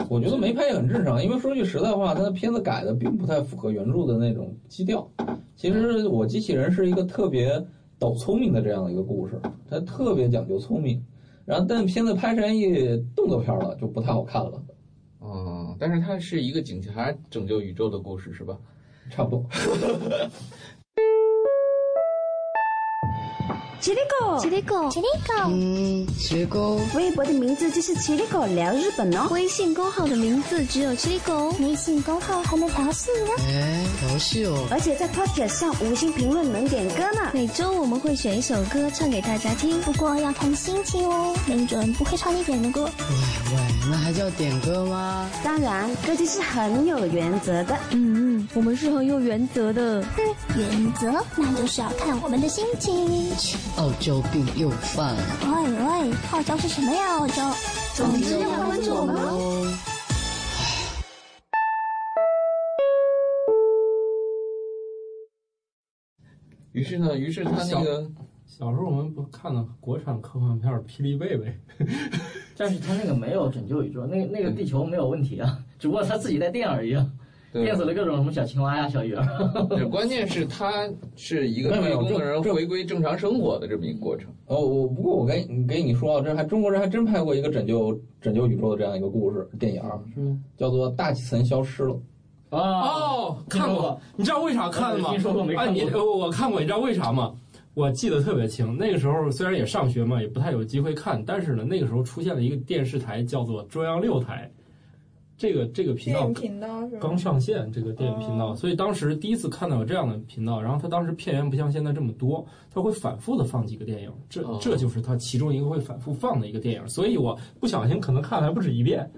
[0.09, 5.09] 我觉得没拍也很正常，因为说句实在话，他的片子改的并不太符合原著的那种基调。
[5.55, 7.63] 其实我机器人是一个特别
[7.97, 11.03] 抖聪明的这样的一个故事，它特别讲究聪明。
[11.45, 14.63] 然后，但片子拍成一动作片了，就不太好看了，
[15.19, 18.57] 哦，但是它是一个警察拯救宇宙的故事是吧？
[19.09, 19.45] 差不多。
[23.83, 26.79] 叽里狗，奇力狗，奇力狗，嗯，奇力狗。
[26.95, 29.27] 微博的名字就是奇力狗聊日本哦。
[29.29, 33.43] 微信公号的名字只有奇力狗，微信公号还能调戏呢。
[33.45, 34.65] 哎，调戏哦！
[34.71, 37.31] 而且在 Podcast 上五星评论能点歌呢。
[37.33, 42.85] 每周我们会选一首歌唱给大家听，不过要看心情哦，没准不会唱你点的歌。
[42.85, 42.89] 喂
[43.51, 43.59] 喂，
[43.91, 45.29] 那还叫点歌吗？
[45.43, 47.77] 当然，歌姬是很有原则的。
[47.89, 50.01] 嗯嗯，我们是很有原则的。
[50.15, 50.23] 哼，
[50.57, 53.29] 原则那就是要看我们的心情。
[53.77, 55.23] 傲娇病又犯了。
[55.45, 57.17] 喂喂，傲娇是什么呀？
[57.17, 57.51] 傲娇，
[57.95, 59.67] 总之要关注我们哦。
[66.71, 68.11] 于是呢，于是他那个
[68.45, 71.59] 小时候我们不看了国产科幻片《霹雳贝贝》，
[72.55, 77.09] 但是他那个没有拯救宇宙，那那个地球没有问题啊，只不过他自己带电而已啊。
[77.61, 79.25] 电死了各种什么小青蛙呀、小鱼儿。
[79.69, 84.29] 对，关键是它是一个特异功能人回归正常生活的这么一个过程。
[84.47, 89.81] 哦，我不过我跟你跟你说啊，这还中国人还真拍过一个拯救拯救宇宙的这样一个故事电影，
[90.13, 90.39] 是吗？
[90.57, 91.93] 叫做《大气层消失了》。
[92.49, 93.99] 哦，看过。
[94.15, 95.09] 你知道为啥看吗？
[95.11, 95.73] 听说过没看过？
[95.73, 97.33] 你我看过，你知道为啥吗？
[97.73, 98.77] 我记得特别清。
[98.77, 104.51] 那个时候虽然也上学嘛，也不太有机会看，但是呢，那个时候出现了一个电视台，叫做中央六台。
[105.37, 106.31] 这个这个频道
[107.01, 119.09] 刚上线，这个电影频道，哦、所以当时第一次看到有这样的频道，然后它当时片源不像现在这么多，它会反复的放几个电影，这这就是它其中一个会反复放的一个电影，所以我不小心可能看了还不止一遍，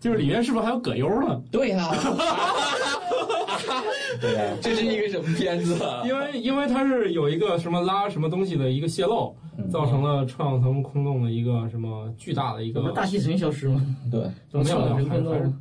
[0.00, 1.40] 就是里面是不是还有葛优呢？
[1.50, 1.94] 对呀、啊，
[4.20, 6.02] 对呀、啊，这是一个什么片子啊？
[6.04, 9.34] 因为因为它是有一个什么拉什么东西的一个泄漏，
[9.70, 13.80] 造成了臭氧层空洞的一个什么巨大的一个大气层消失吗？
[14.10, 15.08] 对，怎么样？
[15.08, 15.52] 还是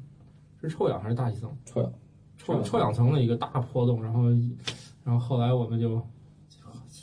[0.62, 1.50] 是臭氧还是大气层？
[1.66, 1.92] 臭氧，
[2.38, 4.24] 臭臭氧层的一个大破洞，然后，
[5.04, 6.02] 然后后来我们就，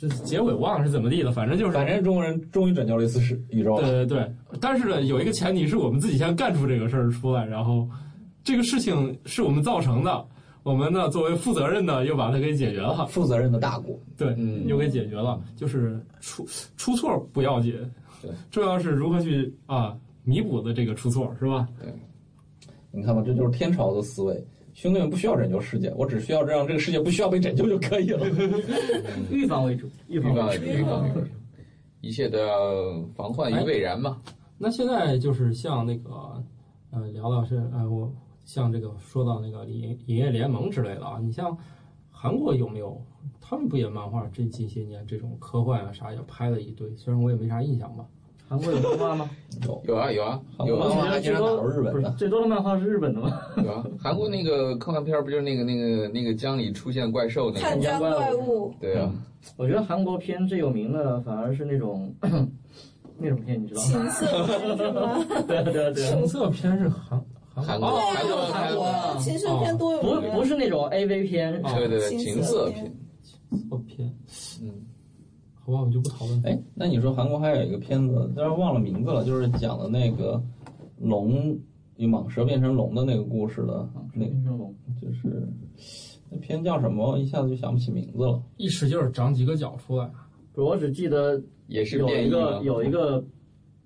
[0.09, 3.79] 是结尾忘了是怎么地的，反正就是，反正中国人终于拯救了一次世宇宙。
[3.79, 7.87] 对对对，但是呢，有一个前提是我们自己先干出这个事儿出来，然后
[8.43, 10.25] 这个事情是我们造成的，
[10.63, 16.45] 我们呢作为负责任的又把它给解决了，负责任的大国，对，嗯，又给解决了，就是出
[16.77, 17.73] 出错不要紧，
[18.21, 21.67] 对，重要是如何去啊弥补的这个出错，是吧？
[21.81, 21.91] 对。
[22.93, 24.45] 你看吧，这就是天朝的思维。
[24.73, 28.25] 兄弟们不需要拯救世界，我只需要让这个世界不需要被拯救就可以了。
[29.29, 31.19] 预防为主，预防为主，预防为主，
[32.01, 34.21] 一切都要防患于未然嘛。
[34.57, 36.43] 那现在就是像那个
[36.91, 38.11] 呃，聊到是呃，我
[38.45, 41.57] 像这个说到那个影影业联盟之类的啊，你像
[42.09, 43.01] 韩国有没有？
[43.39, 48.05] 他们不也漫画这近些年这种科幻啊啥也拍了一堆，虽然我也没啥印象吧。
[48.51, 49.29] 韩国有漫画吗？
[49.65, 52.09] 有有啊有啊，有漫画还经常打入日本的。
[52.17, 53.39] 最多的漫画是日本的吗？
[53.63, 57.65] 有啊，韩国那个科幻片不就是那个那个那个江里出现怪兽那个？
[57.65, 58.73] 汉江怪物。
[58.81, 59.09] 对啊，
[59.55, 62.13] 我觉得韩国片最有名的反而是那种
[63.17, 63.87] 那种片，你知道吗？
[63.87, 65.25] 情色片是吗？
[65.47, 67.23] 对对对，情色片是韩
[67.55, 72.93] 韩国哦韩国韩国情色片多有不不是那种 A V 片，对对对，情色片，
[73.49, 74.13] 情色片，
[74.63, 74.73] 嗯。
[75.71, 76.41] 好吧，我们就不讨论。
[76.45, 80.41] 哎，那你说韩国还有一个片子，但是忘了名字了，就是讲的那个
[80.99, 81.57] 龙
[81.95, 85.47] 与蟒蛇变成龙的那个故事的，那变成龙就是
[86.29, 87.17] 那片叫什么？
[87.17, 88.41] 一下子就想不起名字了。
[88.57, 90.09] 一使劲儿长几个脚出来。
[90.55, 93.23] 我只记得也是有一个有一个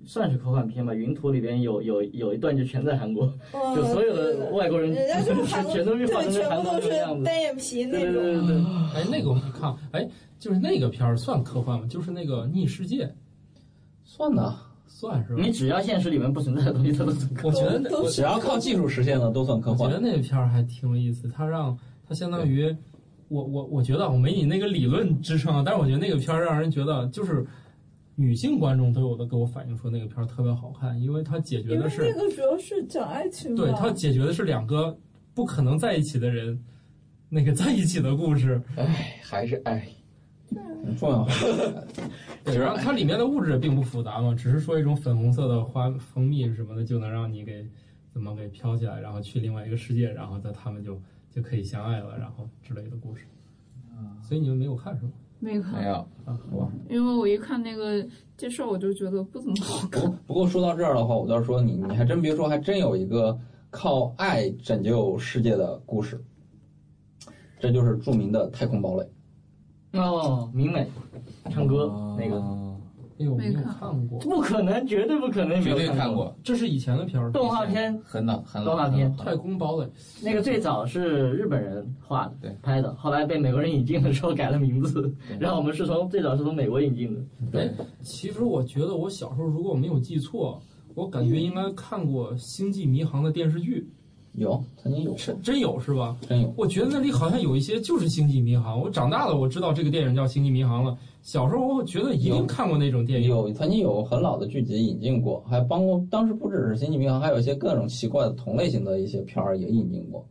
[0.05, 3.25] 算是科幻片吧，《云图》里边有有有一段就全在韩国，
[3.75, 8.13] 就所有的外国人全都是画成韩国这个样子，单眼皮那种。
[8.13, 8.55] 对对对对。
[8.93, 10.07] 哎，那个我没看，哎。
[10.37, 11.87] 就是那个片儿算科幻吗？
[11.89, 13.09] 就是那个逆世界，
[14.03, 14.53] 算的，
[14.85, 15.41] 算是吧。
[15.41, 17.55] 你只要现实里面不存在的东西，它都算科幻。
[17.55, 19.87] 我觉得都只要靠技术实现的都算科幻。
[19.87, 21.75] 我觉得那个片儿还挺有意思，它让
[22.07, 22.75] 它相当于
[23.29, 27.43] 我我我觉得我没你那个理论支撑，但是我觉得那个片儿让人觉得就是
[28.15, 34.97] 女性观众都有的给我反映说那个片儿特别好看，因为它解决的是那个主要是讲爱情，对，它解决的是两个
[35.33, 36.57] 不可能在一起的人
[37.29, 38.61] 那个在一起的故事。
[38.77, 39.85] 哎，还是爱。
[40.85, 41.27] 很重要。
[42.43, 47.67] 对，然后它里面的物质并不复杂嘛，只是说一种粉红色的花蜂蜜什么的就能让你给
[48.13, 51.01] 怎么给飘起来，然后去另外一个世界，然后在他们就
[51.31, 53.25] 就可以相爱了，然后之类的故事。
[54.21, 55.11] 所以你们没有看是吗？
[55.45, 55.93] 没看，没有
[56.25, 56.71] 啊，好吧。
[56.89, 58.03] 因为我一看那个
[58.35, 60.11] 介绍，我就觉得不怎么好看。
[60.25, 63.37] 不过说到这儿的话，我倒是说你，你还真别说，还真有一个
[63.69, 66.19] 靠爱拯救世界的故事，
[67.59, 69.03] 这就是著名的《太空堡垒》。
[70.01, 70.89] 哦，明美
[71.51, 72.41] 唱歌那个，
[73.17, 76.35] 哎呦，没有看过，不可能，绝对不可能，绝对看过。
[76.43, 78.71] 这是以前的片儿，动画片，很老很老。
[78.71, 79.85] 动画片《太空堡垒》
[80.21, 87.21] 那个最早是日本人画的，对，拍的，后来被美国人引进的时候改了名字，然后我们是从最早是从美国引进的。
[87.51, 90.61] 对，其实我觉得我小时候如果我没有记错，
[90.93, 93.89] 我感觉应该看过《星际迷航》的电视剧。
[94.37, 96.17] 有，曾经有，真真有是吧？
[96.27, 96.53] 真有。
[96.57, 98.77] 我觉得那里好像有一些就是《星际迷航》。
[98.81, 100.97] 我长大了，我知道这个电影叫《星际迷航》了。
[101.21, 103.29] 小时候我觉得一定看过那种电影。
[103.29, 106.05] 有，曾经有很老的剧集引进过，还帮过。
[106.11, 110.27] 当时不只是《星际迷航》，还有一些各种奇怪的同类型的一些片儿也引进过。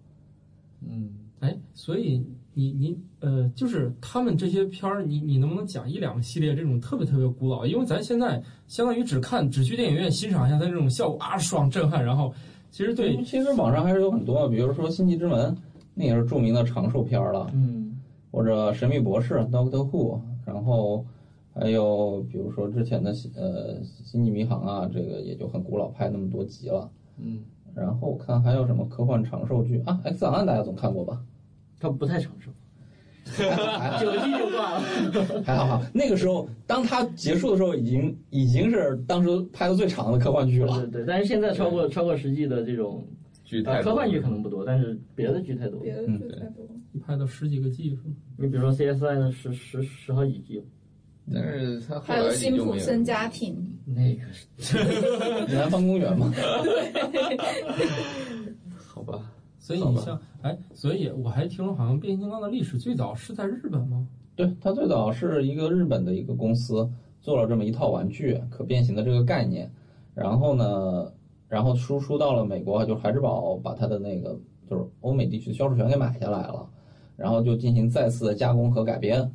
[0.87, 1.09] 嗯，
[1.41, 7.65] 哎，所以你你呃，就是他们这些片儿，你你能不能讲一两个系列这种特别特别古老？
[7.65, 12.35] 因为咱现在相当于只看只去电影院欣赏一下它这种效果啊，爽震撼，然后。
[12.75, 15.55] 其实对，其实网上还是有很多，比如说《星际之门》，
[15.95, 17.97] 那也是著名的长寿片了，嗯，
[18.33, 21.07] 或者《神秘博士》Doctor Who，然后
[21.55, 27.45] 还有比如说之前的呃《星际迷航》啊，这个也就很古老，拍那么多集了，嗯，
[27.77, 31.23] 然后我看还有什么科幻长寿剧啊，《X 档案》大家总看过吧？
[31.79, 32.51] 它不太长寿。
[34.01, 34.83] 九集就挂了，
[35.45, 35.83] 还好哈。
[35.93, 40.79] 那个时候，当它结束的时候，已经已经是当时拍的最长的科幻剧了。
[40.81, 43.07] 对对，但是现在超过超过实际的这种
[43.45, 45.81] 剧太科幻剧可能不多，但是别的剧太多。
[45.81, 46.67] 别的剧太多，
[47.07, 48.15] 拍到十几个季是吗？
[48.37, 50.63] 你比如说 CSI 的十十十好几季，
[51.33, 53.57] 但是他还有辛普森家庭，
[53.87, 54.21] 那个
[54.59, 54.77] 是
[55.55, 56.33] 南方公园吗？
[59.65, 64.07] 所以你像哎，所以我还听说好像变形金刚的历史最早是在日本吗？
[64.37, 66.87] 对，它最早是一个日本的一个公司
[67.23, 69.73] 做了这么一套玩具，可变形的这个概念，
[70.15, 71.11] 然后呢，
[71.49, 74.39] 然后输出到了美国，就孩之宝把它的那个
[74.69, 76.69] 就是欧美地区的销售权给买下来了，
[77.17, 79.33] 然后就进行再次的加工和改编，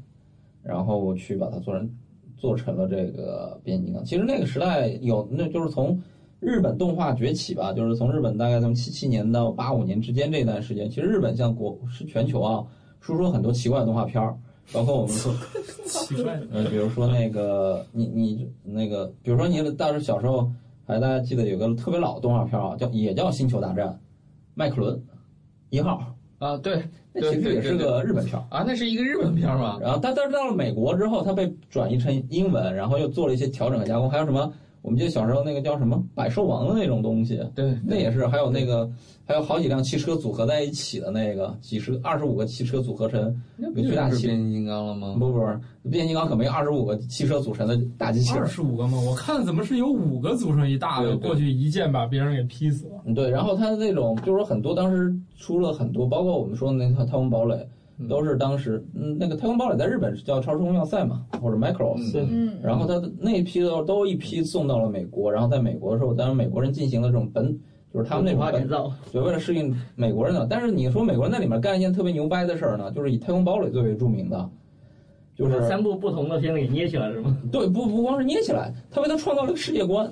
[0.62, 1.90] 然后去把它做成
[2.38, 4.06] 做成了这个变形金刚。
[4.06, 6.00] 其实那个时代有，那就是从。
[6.40, 12.64] 日本动画崛起吧，就是从日本大概从七七年到八五年之间这段时间，其实日本像国是全球啊，
[13.02, 14.38] 输出了很多奇怪的动画片儿，
[14.72, 15.34] 包括我们说
[15.86, 20.50] 奇怪，呃，比如说那个你你那个，比如说你当时小时候
[20.86, 23.88] 还大家记得有个特别老的动画片啊，叫也叫《星球大战》，
[24.54, 25.02] 麦克伦
[25.72, 26.02] 一号
[26.38, 26.82] 啊，对，
[27.12, 29.78] 那其实也是个日本片啊，那是一个日本片嘛？
[29.82, 34.54] 然后但但是到了美国之后，它被转译成英文，然后又做了一些调整和加工，还有什么？
[34.82, 38.90] 我们记得小时候那个叫什么百兽王的那种东西，对，那也是，还有那个
[39.26, 45.16] 还有好几辆汽车组合在一起的那个，几十二十五个汽车组合成一个巨大汽变形金刚了吗？
[45.20, 48.42] 不不不，变形金刚可没二十五个汽车组成的大机器人。
[48.42, 48.98] 二十五个吗？
[49.02, 53.14] 我看怎么是有五个组成一大的，过去一剑把别人给劈死了。
[53.14, 57.68] 对，然后它那种就是说很多当时出了很多，包括我们说的那套太空堡垒。
[58.08, 67.60] 都是当时，嗯，那个太空堡垒在日本是叫超时空要塞嘛，或者 Macross，嗯，然后它的那一批都都一批送到了美国，然后在美国的时候，当然美国人进行了这种本，
[67.94, 70.48] 就是他们那种本造，就为了适应美国人的。
[70.50, 74.50] 但是你说美国人在里面干一件特别牛掰的事儿呢，就是以太空堡垒最为著名的，
[75.36, 77.36] 就是三部不同的片子给捏起来是吗？
[77.52, 80.10] 对，不不光是捏起来，他为他创造了个世界观，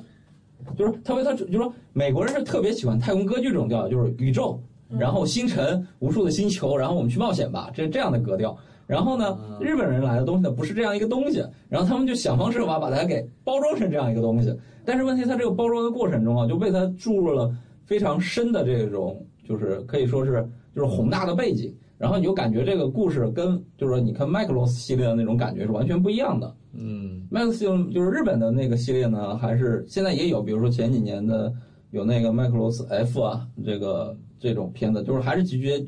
[0.75, 4.61] 就是他为他就是说美国人是特别喜欢太空歌剧这种调，就是宇宙。
[4.99, 8.55] 然后星辰无数的星球，然后我们去冒险吧，这这样的格调。
[8.85, 14.55] 然后呢，日本人来的东西呢不是这样一个东西，然后他们就想方设法把它给包装成这样一个东西。
[14.85, 17.53] 但是问题，它这个包装的过程中啊，就被它注入了
[17.85, 21.75] 非常深的这种，就是可以说是就是宏大的背景。
[21.97, 26.55] 然后你就感觉这个故事跟就是说你看麦克罗斯系列的那种感觉是完全不一样的。
[26.73, 31.51] 嗯，麦克罗斯就是日本的那个系列呢，还是现在也有，比如说前几年的
[31.91, 34.17] 有那个麦克罗斯 F 啊，这个。
[34.39, 35.83] 这种片子就是还是集结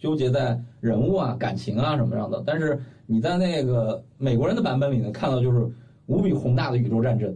[0.00, 2.76] 纠结在人物啊、感情啊什么样的，但是
[3.06, 5.64] 你在那个美国人的版本里呢，看到就是
[6.06, 7.32] 无比宏大的宇宙战争，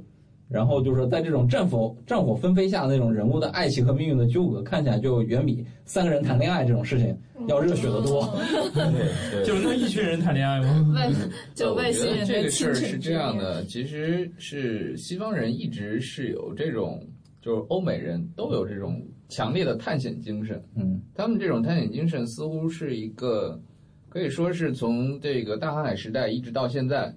[0.48, 8.36] 然后就是在这种战火战火纷飞下那种人物的爱情和命运的纠葛，看起来就远比三个人谈恋爱这种事情要热血的多。
[8.74, 10.92] 对， 就那一群人谈恋爱吗？
[10.92, 11.08] 外
[11.54, 17.00] 就外星人这个事儿是这样的，其实是西方人一直是有这种，
[17.40, 19.02] 就是欧美人都有这种。
[19.30, 23.60] 强烈的探险精神，嗯，他们这种探险精神似乎是一个
[24.08, 27.14] 可可以说是从这个大航海时代一直到现在，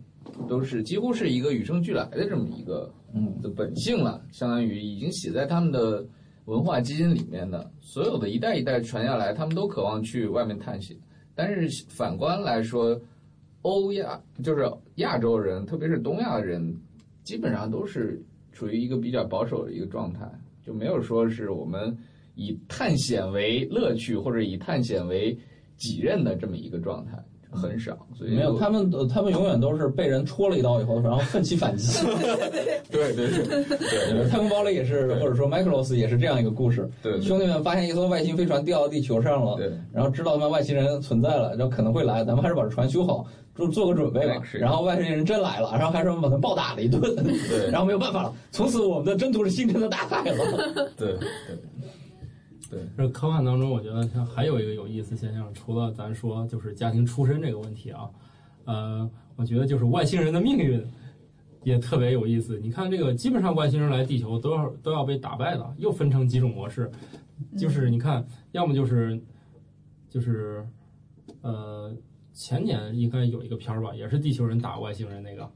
[0.47, 6.05] 都是几乎是一个与生俱来的这么一个嗯的本性了，相当于已经写在他们的
[6.45, 7.71] 文化基因里面的。
[7.81, 10.95] 所有的一代一代传下来，他们都渴望去外面探险。
[11.33, 13.01] 但是反观来说，
[13.63, 16.71] 欧亚就是亚洲人，特别是东亚人，
[17.23, 18.21] 基本上都是
[18.61, 20.19] 处于一个比较保守的一个状态，
[20.63, 21.97] 就没有说是我们
[22.35, 25.35] 以探险为乐趣或者以探险为
[25.77, 27.17] 己任的这么一个状态，
[27.49, 27.97] 很少。
[28.13, 32.05] 所以没有他们，他们永远都是被人戳了一刀以后，然后奋起反击。
[32.91, 36.87] 对对对对，太空堡垒也是，或者说 Micros 也是这样一个故事。
[37.01, 43.25] 对，兄弟们发现一艘外星飞船掉到地球上了，对，然后知道他们外星人存在了，然后可能会来，咱们还是把这船修好，
[43.61, 44.41] 就做个准备吧。
[44.53, 50.89] 然后外星人真来了，然后还说我们把他暴打了一顿，对， 然后没有办法了，从此我们的征途是星辰的大海了。
[50.97, 51.19] 对 对。
[52.69, 58.09] 对，这科幻当中，我觉得像还有一个有意思现象，除了咱说就是家庭出身这个问题啊，
[58.63, 60.81] 呃，我觉得就是外星人的命运
[61.63, 62.57] 也特别有意思。
[62.61, 66.89] 你看这个，基本上外星人来地球都要都要被打败的，又分成几种模式，
[67.57, 69.21] 就是你看，要么就是
[70.09, 70.65] 就是
[71.41, 71.93] 呃，
[72.33, 75.49] 前年应该有一个片儿吧，也是地球人打外星人那个。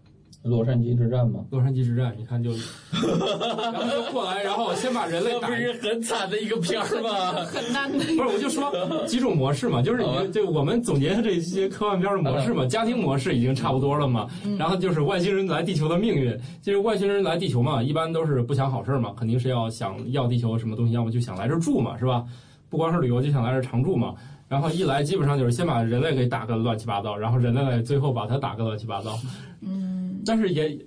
[0.43, 1.43] 洛杉矶之战嘛？
[1.49, 2.51] 洛杉矶之战，你看就，
[2.93, 7.43] 然后就过来，然后先把人类打，不是很惨的一个片儿吗？
[7.45, 7.97] 很难的。
[7.97, 8.71] 不是，我就说
[9.07, 22.23] 几种模式嘛，就是你就我们总结这些科幻片的模式嘛，家庭模式已经差不多了嘛，然后就是外星人来地球的命运，就是外星人来地球嘛，一般都是不想好事嘛，肯定是要想要地球什么东西，要么就想来这住嘛，是吧？
[22.69, 24.15] 不光是旅游，就想来这常住嘛。
[24.47, 29.17] 然后一来，基本上就是先把人类给打个乱七八糟，然后人类最后把它打个乱七八糟。
[29.61, 30.77] 嗯，但是也，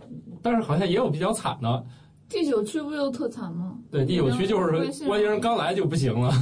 [0.41, 1.85] 但是好像也有比较惨的。
[2.29, 3.77] 第九区不就特惨吗？
[3.91, 4.77] 对，第九区就是
[5.09, 6.33] 外星人刚来就不行了。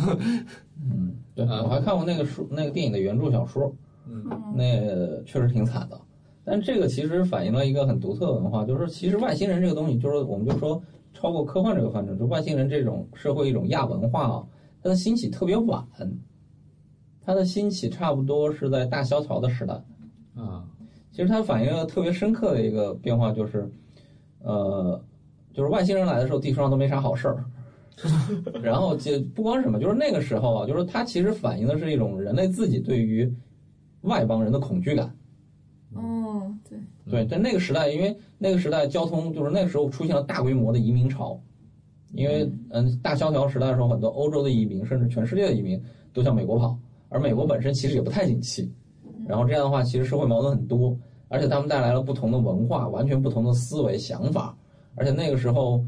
[0.83, 3.73] 嗯，对，我还看过那个书，那个电影的原著小说，
[4.07, 4.25] 嗯，
[4.55, 5.99] 那确实挺惨的。
[6.45, 10.81] 但这个其实反映了一个很独特的文化，就是其实外星人这个东西，就是我们就说
[11.15, 14.45] 超过科幻这个范畴，就外星人这种社会一种亚文化啊，
[14.87, 15.85] 它的兴起特别晚。
[17.25, 19.75] 它的兴起差不多是在大萧条的时代，
[20.37, 20.65] 啊，
[21.11, 23.69] 其实它反映了特别深刻的一个变化，就是，
[24.45, 25.03] 呃，
[25.53, 27.45] 就是外星人来的时候，地球上都没啥好事儿，
[28.63, 33.29] 然后就不光是什么，就是那个时候啊，就是它其实反映的是一种人类自己对于
[34.03, 35.13] 外邦人的恐惧感。
[35.95, 36.79] 哦，对，
[37.11, 41.41] 对，在那个时代，因为那个时代交通就是那个时候出现了大规模的移民潮，
[42.13, 45.83] 因为嗯，大萧条时代的时候，很多欧洲的移民甚至全世界的移民
[46.13, 46.77] 都向美国跑。
[47.09, 48.69] 而美国本身其实也不太景气，
[49.29, 50.97] 然后这样的话，其实社会矛盾很多，
[51.29, 54.57] 而且他们带来了不同的文化，完全不同的思维想法，
[54.97, 55.85] 而且那个时候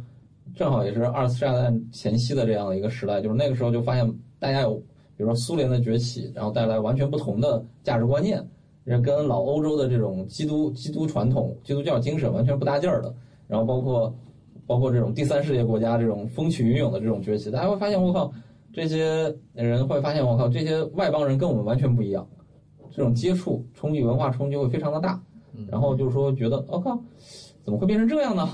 [0.55, 4.75] 正好也是二次大战前夕的这样的一个时代，就是那个时候就发现大家有，
[5.17, 8.41] 比如说苏联的崛起，然后带来完全不同的价值观念，
[8.85, 13.13] 也跟老欧洲的这种基督基督传统、基督教精神完全不搭劲儿的，
[13.49, 14.15] 然后包括
[14.69, 18.31] 包括这种第三世界国家这种风起云涌的这种崛起，大家会发现，我靠。
[18.71, 22.25] 这些人会发现，我靠，这些外邦人跟我们完全不一样，
[22.91, 25.21] 这种接触冲击、文化冲击会非常的大。
[25.69, 26.97] 然后就是说，觉得我靠，
[27.65, 28.47] 怎么会变成这样呢？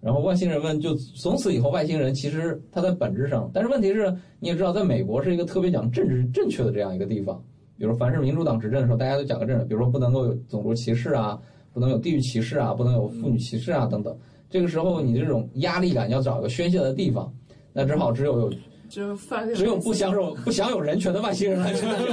[0.00, 7.42] 然后外星人们就从此以后，外星人其实他在本质上，但是问题是，你也知道，在美国是一个特别讲政治正确的这样一个地方。
[7.76, 11.38] 比如，凡是民主党执政的时候，大家都讲个政治，比如说不能够有种族歧视啊，
[11.74, 14.16] 不能有地域歧视啊，不能有妇女歧视啊等等。
[14.50, 17.32] 这个时候，你这种压力感要找个宣泄的地方，
[17.72, 18.52] 那只好只有有。
[18.90, 19.16] 只有
[19.54, 22.12] 只有不享受不享有人权的外星人来承担这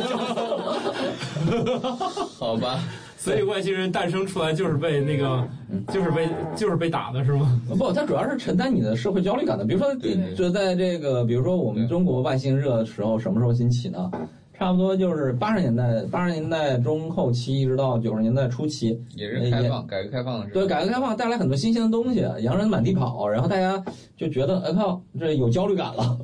[2.37, 2.83] 好吧？
[3.17, 5.43] 所以外星人诞生出来就是被那个，
[5.91, 7.59] 就是被就是被打的是吗？
[7.79, 9.65] 不，它主要是承担你的社会焦虑感的。
[9.65, 9.91] 比如说，
[10.35, 14.11] 就在这个，比如说我们中国外星热的时候，什么时候兴起呢？
[14.57, 20.61] 差不多就是八十年代，八十年代中后期一直到九十年代初期，也是开放，改革开放的时候。
[20.61, 23.83] 对，改革开放带来很多新鲜的东西，洋人满地跑，然后大家
[24.15, 26.17] 就觉得，哎靠，这有焦虑感了。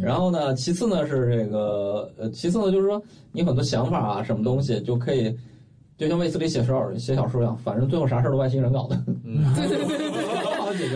[0.00, 3.02] 然后呢，其次呢是这个，呃，其次呢就是说，
[3.32, 5.36] 你很多想法啊，什么东西就可以，
[5.98, 8.96] 就像卫斯理写小写小说一样，反正最后啥事儿都外星人搞的。
[9.24, 10.47] 嗯，对对对对对，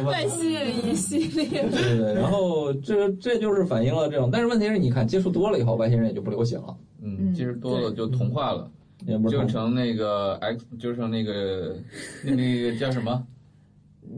[0.05, 1.63] 外星人一系列。
[1.69, 6.77] 对对对，然后这这就是反映了这种，但是问题是，你看接触多了以后，外星人也就不流行了。
[7.03, 8.71] 嗯，接触多了就同化了，
[9.07, 11.77] 也不就成那个 X，就成那个
[12.25, 13.27] 那那个叫什么？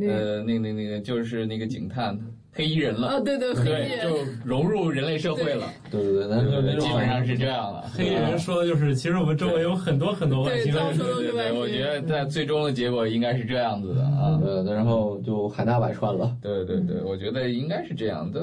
[0.01, 2.19] 呃，那那那个就是那个警探。
[2.55, 3.21] 黑衣人了啊！
[3.21, 5.67] 对对，黑衣人就融入人类社会了。
[5.91, 7.83] 对对对，那就基本上是这样了。
[7.93, 10.97] 黑衣人说的就是，其实我们周围有很多很多外星人。
[10.97, 14.41] 对对对，我觉得在最终的结果应该是这样子的啊。
[14.41, 16.37] 对，然后就海纳百川了。
[16.41, 18.41] 对对对，我觉得应该是这样的。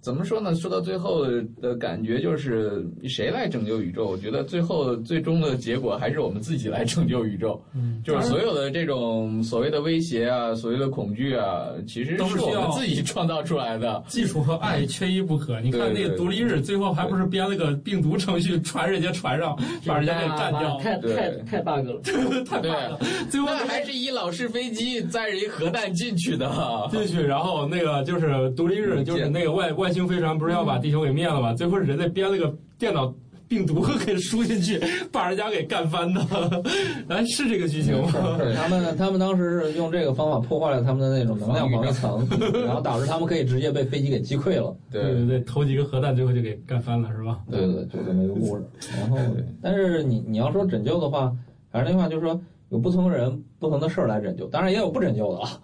[0.00, 0.54] 怎么说呢？
[0.54, 1.26] 说到最后
[1.60, 4.06] 的感觉就是谁来拯救宇宙？
[4.06, 7.62] 我觉得最后最终的结果还是我们自己来拯救宇宙。
[7.74, 14.02] 嗯，就是所有的这种所谓的威胁啊，所谓的恐惧啊，其实是我们自己创造出来的。
[14.08, 15.60] 技术和爱缺一不可。
[15.60, 20.78] 你看那个独立日，最后还不是编了个病毒程序传人家船上，把人家给干掉？
[20.78, 22.00] 太太太 bug 了，
[22.46, 22.98] 太 bug 了。
[23.28, 26.48] 最后还是一老式飞机载着一核弹进去的，
[26.90, 31.54] 进去，然后那个就是独立日，就是那个外外星飞船不是要把地球给灭了吗？
[31.54, 33.12] 最后人类编了个电脑
[33.48, 34.78] 病毒 给输进去，
[35.10, 36.20] 把人家给干翻的。
[37.08, 38.10] 哎，是这个剧情吗？
[38.54, 42.28] 他们他们当时是用这个方法破坏了他们的那种能量防御层，
[42.64, 44.76] 然后导致他们可以直接被飞机给击溃了。
[44.90, 47.40] 对对对，投几个核弹，最后就给干翻了，是吧？
[47.50, 48.62] 对对，就这么一个故事。
[48.98, 49.16] 然后，
[49.62, 51.32] 但是你你要说拯救的话，
[51.70, 55.58] 还是那句话，就是说有不同的人、不同的事儿来拯救，当然也有不拯救的啊。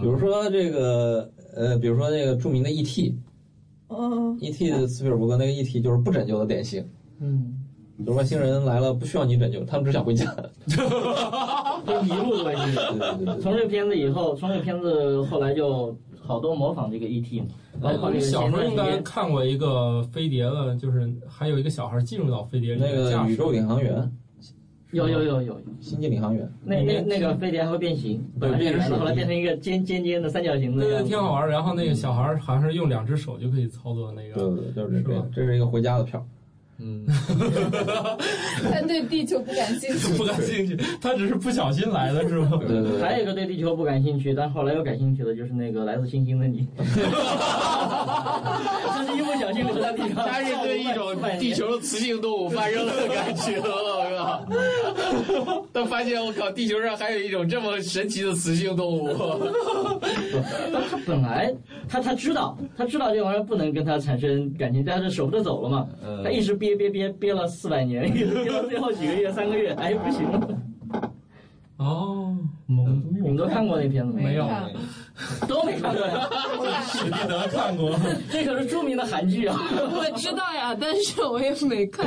[0.00, 3.14] 比如说这个呃，比如说那个著名的 E.T.
[3.98, 4.70] 嗯，E.T.
[4.70, 5.80] 的斯皮尔伯格那个 E.T.
[5.80, 6.84] 就是不拯救的典型。
[7.20, 7.54] 嗯，
[8.04, 10.24] 就是外星人来了，不需要你拯救，他们只想回家。
[11.86, 13.40] 就迷路的外星人。
[13.40, 17.40] 从这个片子以后，从这个片子后来就好多模仿这个 E.T.
[17.40, 17.46] 嘛。
[17.80, 22.80] 包括那个小时候应该看过一个飞碟的，就是还有一个小孩进入到飞碟里。
[22.80, 24.10] 那个宇宙领航员。
[24.92, 26.48] 有有有有，星际领航员。
[26.64, 30.84] 那那那个飞碟还会变形，对，变成后来变成一个尖尖尖的三角形的。
[30.84, 31.48] 对对，挺好玩。
[31.48, 34.34] 然后那个小孩好像是用两只手就可以操作那个。
[34.34, 36.24] 对对，就是这个，这是一个回家的票。
[36.84, 37.06] 嗯，
[38.72, 42.58] 他对地球不感兴趣， 不感兴趣，他只是不小心来的，是吗？
[42.66, 43.00] 对对。
[43.00, 46.66] 还有一个对地球不感兴趣，但后来又感兴趣的，就是那个来自星星的你。
[46.76, 46.84] 他
[49.06, 50.26] 是一不小心留在地上。
[50.26, 54.44] 他是对一种地球的雌性动物发生了感情，我靠！
[55.72, 59.08] 他发现我靠，地球上还有一种这么神奇的雌性动物。
[60.90, 61.52] 他本来
[61.88, 65.86] 他他知道，他知道这玩意儿不能跟他产生感情，但是舍不得走了嘛。
[66.24, 70.48] 他一直憋憋憋憋了四百年， 憋到最后几个月、三个月，哎，不行了。
[71.78, 74.48] 哦，蒙你们都看过那片子没有？
[75.48, 76.28] 都没看过呀。
[76.86, 77.90] 史蒂德看过，
[78.30, 79.56] 这可是著名的韩剧啊。
[79.72, 82.06] 我知道呀，但是我也没看。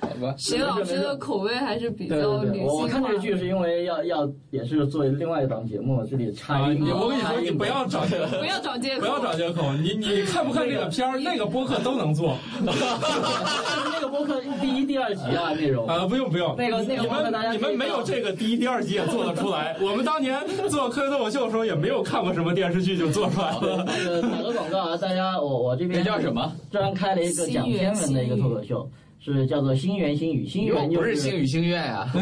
[0.00, 9.72] 好吧，沈老师的口味还是比较女性我看这个剧是因为要要也是做另外一档节目，这里插一你我跟你说，你不要找不要找借口，不要找借口。
[9.72, 11.18] 你你看不看这个片儿？
[11.18, 12.36] 那个播客都能做。
[12.60, 16.54] 那个播客第一、第二集啊内容啊，不用不用。
[16.56, 19.76] 那个那个你们你们没有这个第一、第二集也做得出来。
[19.80, 23.84] 我们当年做科学脱口秀的时候也没有看过什么电视剧就做出来了。
[24.22, 26.52] 打个广告啊，大家我我这边叫什么？
[26.70, 28.88] 专开了一个讲天文的一个脱口秀。
[29.32, 32.08] 是叫做星源星语，星源不是星语星愿啊。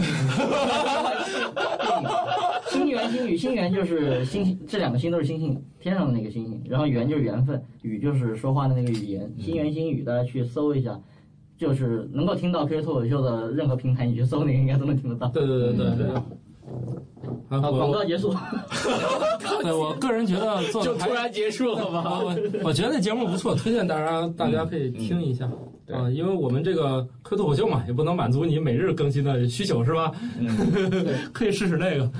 [2.68, 6.60] 星源星语，星源就是星星，这两个星都是星星，天上的那个星星。
[6.68, 9.32] 然后缘就是缘分，语就是说话的那个语言。
[9.38, 11.00] 星源星语，大家去搜一下，
[11.56, 15.28] 就是能够听到科学脱口秀的任何平台，你去搜那个应该都能听得到。
[15.28, 16.08] 对对对对对。
[17.48, 18.34] 好，广告结束。
[19.62, 22.20] 对我个人觉得做就突然结束了吧？
[22.20, 25.48] 我我觉得那节目不错，推荐大家大家可以听一下
[25.90, 30.12] 啊，因为我们这个科脱口秀嘛，也不能满足你每日更新的需求，是吧？
[31.32, 32.10] 可以试试那个。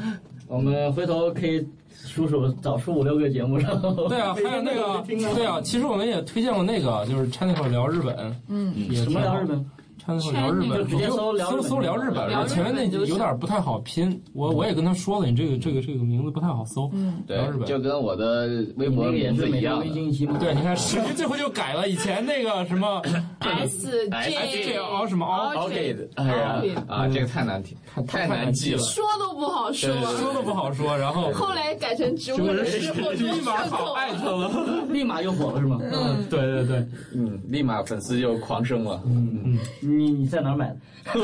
[0.48, 5.02] 我们回头可以数数，找出五六个节目，然后对啊，还有那个
[5.34, 8.16] 对啊，其实我们也推荐过那个，就是 Channel 聊日本，
[8.48, 9.64] 嗯，什么聊日本？
[10.06, 12.46] 参考聊日本，就直接搜搜搜聊日本。
[12.46, 16.88] 前面那有点不太好拼，我我也跟他说了，你这个这个这个名字不太好搜。
[16.92, 19.82] 嗯，对，日本就跟我的微博名字一样。
[20.38, 23.02] 对，你看史这回就改了，以前那个什么
[23.40, 27.76] S J 哦什么 Orchid，哎呀啊，这个太难听，
[28.06, 30.96] 太难记了，说都不好说，说都不好说。
[30.96, 35.80] 然后后来改成植物人之后，立马好艾特了，立马又火了是吗？
[35.82, 39.02] 嗯，对对对，嗯，立马粉丝就狂升了。
[39.06, 39.58] 嗯嗯，
[39.96, 40.76] 你你在哪买的？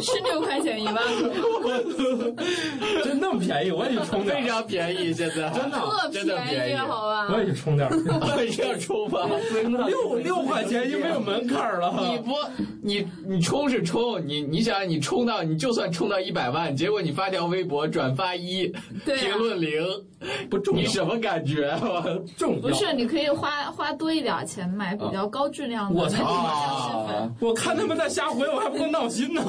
[0.00, 0.96] 十六块钱一万，
[3.04, 3.70] 真那么便宜？
[3.70, 5.78] 我也去充点，非常便宜，现在真的
[6.12, 7.28] 真的便宜，好吧？
[7.32, 7.88] 我也去充点，
[8.58, 9.28] 要充吧？
[9.86, 11.94] 六六块钱就没有门槛了。
[12.00, 12.32] 你不，
[12.82, 18.66] 你你充是充，你你想你充到，你就算充到一百万，结果你发条微博转发一，
[19.04, 19.84] 评论零，
[20.50, 21.72] 不重要，你什么感觉？
[22.36, 26.00] 重要不是，你可以花花多一点钱买比较高质量的。
[26.00, 26.08] 我
[26.52, 27.30] 操！
[27.40, 29.42] 我看他们在瞎回，我还不够闹心呢。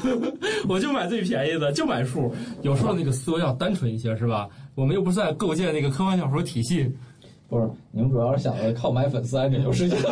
[0.68, 2.32] 我就买最便宜的，就买数。
[2.62, 4.48] 有时候那个思维要单纯一些，是吧？
[4.74, 6.90] 我们又不是在构建那个科幻小说体系。
[7.48, 9.96] 不是，你们主要是想着靠买粉丝来拯救世界。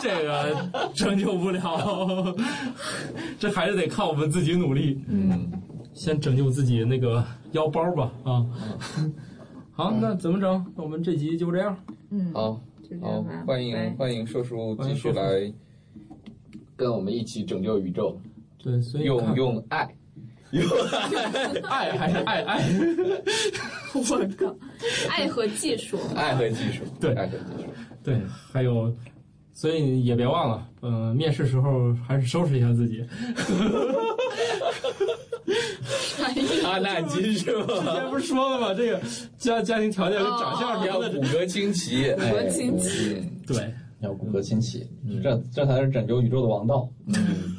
[0.00, 0.54] 这个
[0.94, 2.34] 拯救不了，
[3.38, 5.02] 这还是得靠我们自己努力。
[5.08, 5.50] 嗯，
[5.94, 8.46] 先拯救自己那个腰包吧啊。
[9.72, 10.64] 好，那怎么整？
[10.76, 11.76] 我们这集就这样。
[12.10, 12.60] 嗯，好，
[13.00, 15.52] 好，欢迎欢迎硕叔继续来
[16.76, 18.18] 跟我们一起拯救宇宙。
[18.58, 19.88] 对，所以用用爱，
[20.50, 20.64] 用
[21.64, 22.62] 爱还是爱爱？
[23.94, 24.00] 我
[24.36, 24.56] 靠，
[25.08, 27.68] 爱和技术， 爱和技术，对，爱和技术，
[28.02, 28.20] 对，
[28.52, 28.94] 还有。
[29.52, 33.02] 所以也别忘了，嗯、呃，面试时候还是收拾一下自己。
[36.66, 37.74] 阿纳金是吧？
[37.74, 38.74] 之前不是说了吗？
[38.74, 39.00] 这个
[39.38, 44.86] 家家庭条件跟长相要骨骼清奇，骨骼清奇，对，要骨骼清奇，
[45.22, 46.88] 这这才是拯救宇宙的王道。
[47.06, 47.56] 嗯，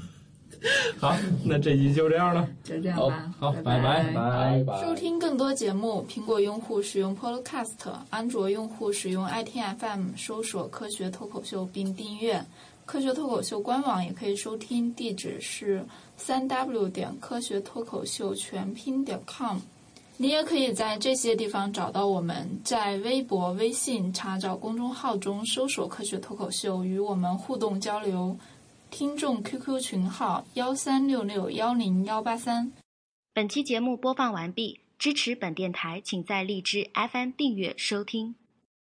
[0.99, 4.81] 好，那这集就这样了，就这样吧，好，拜拜拜拜。
[4.83, 12.43] 收听更多节目，苹果用户使用 Podcast，安卓用户使用 iTFM 搜索“科学脱口秀”并订阅。
[12.87, 15.85] 科学脱口秀官网也可以收听，地址是
[16.15, 19.57] 三 w 点科学脱口秀全拼点 com。
[20.15, 28.35] 你也可以在这些地方找到我们，在微博、微信查找公众号中搜索“科学脱口秀”，与我们互动交流。
[28.89, 32.71] 听众 QQ 群号：幺三六六幺零幺八三。
[33.33, 38.33] 本期节目播放完毕，支持本电台，请在荔枝 FM 订阅收听。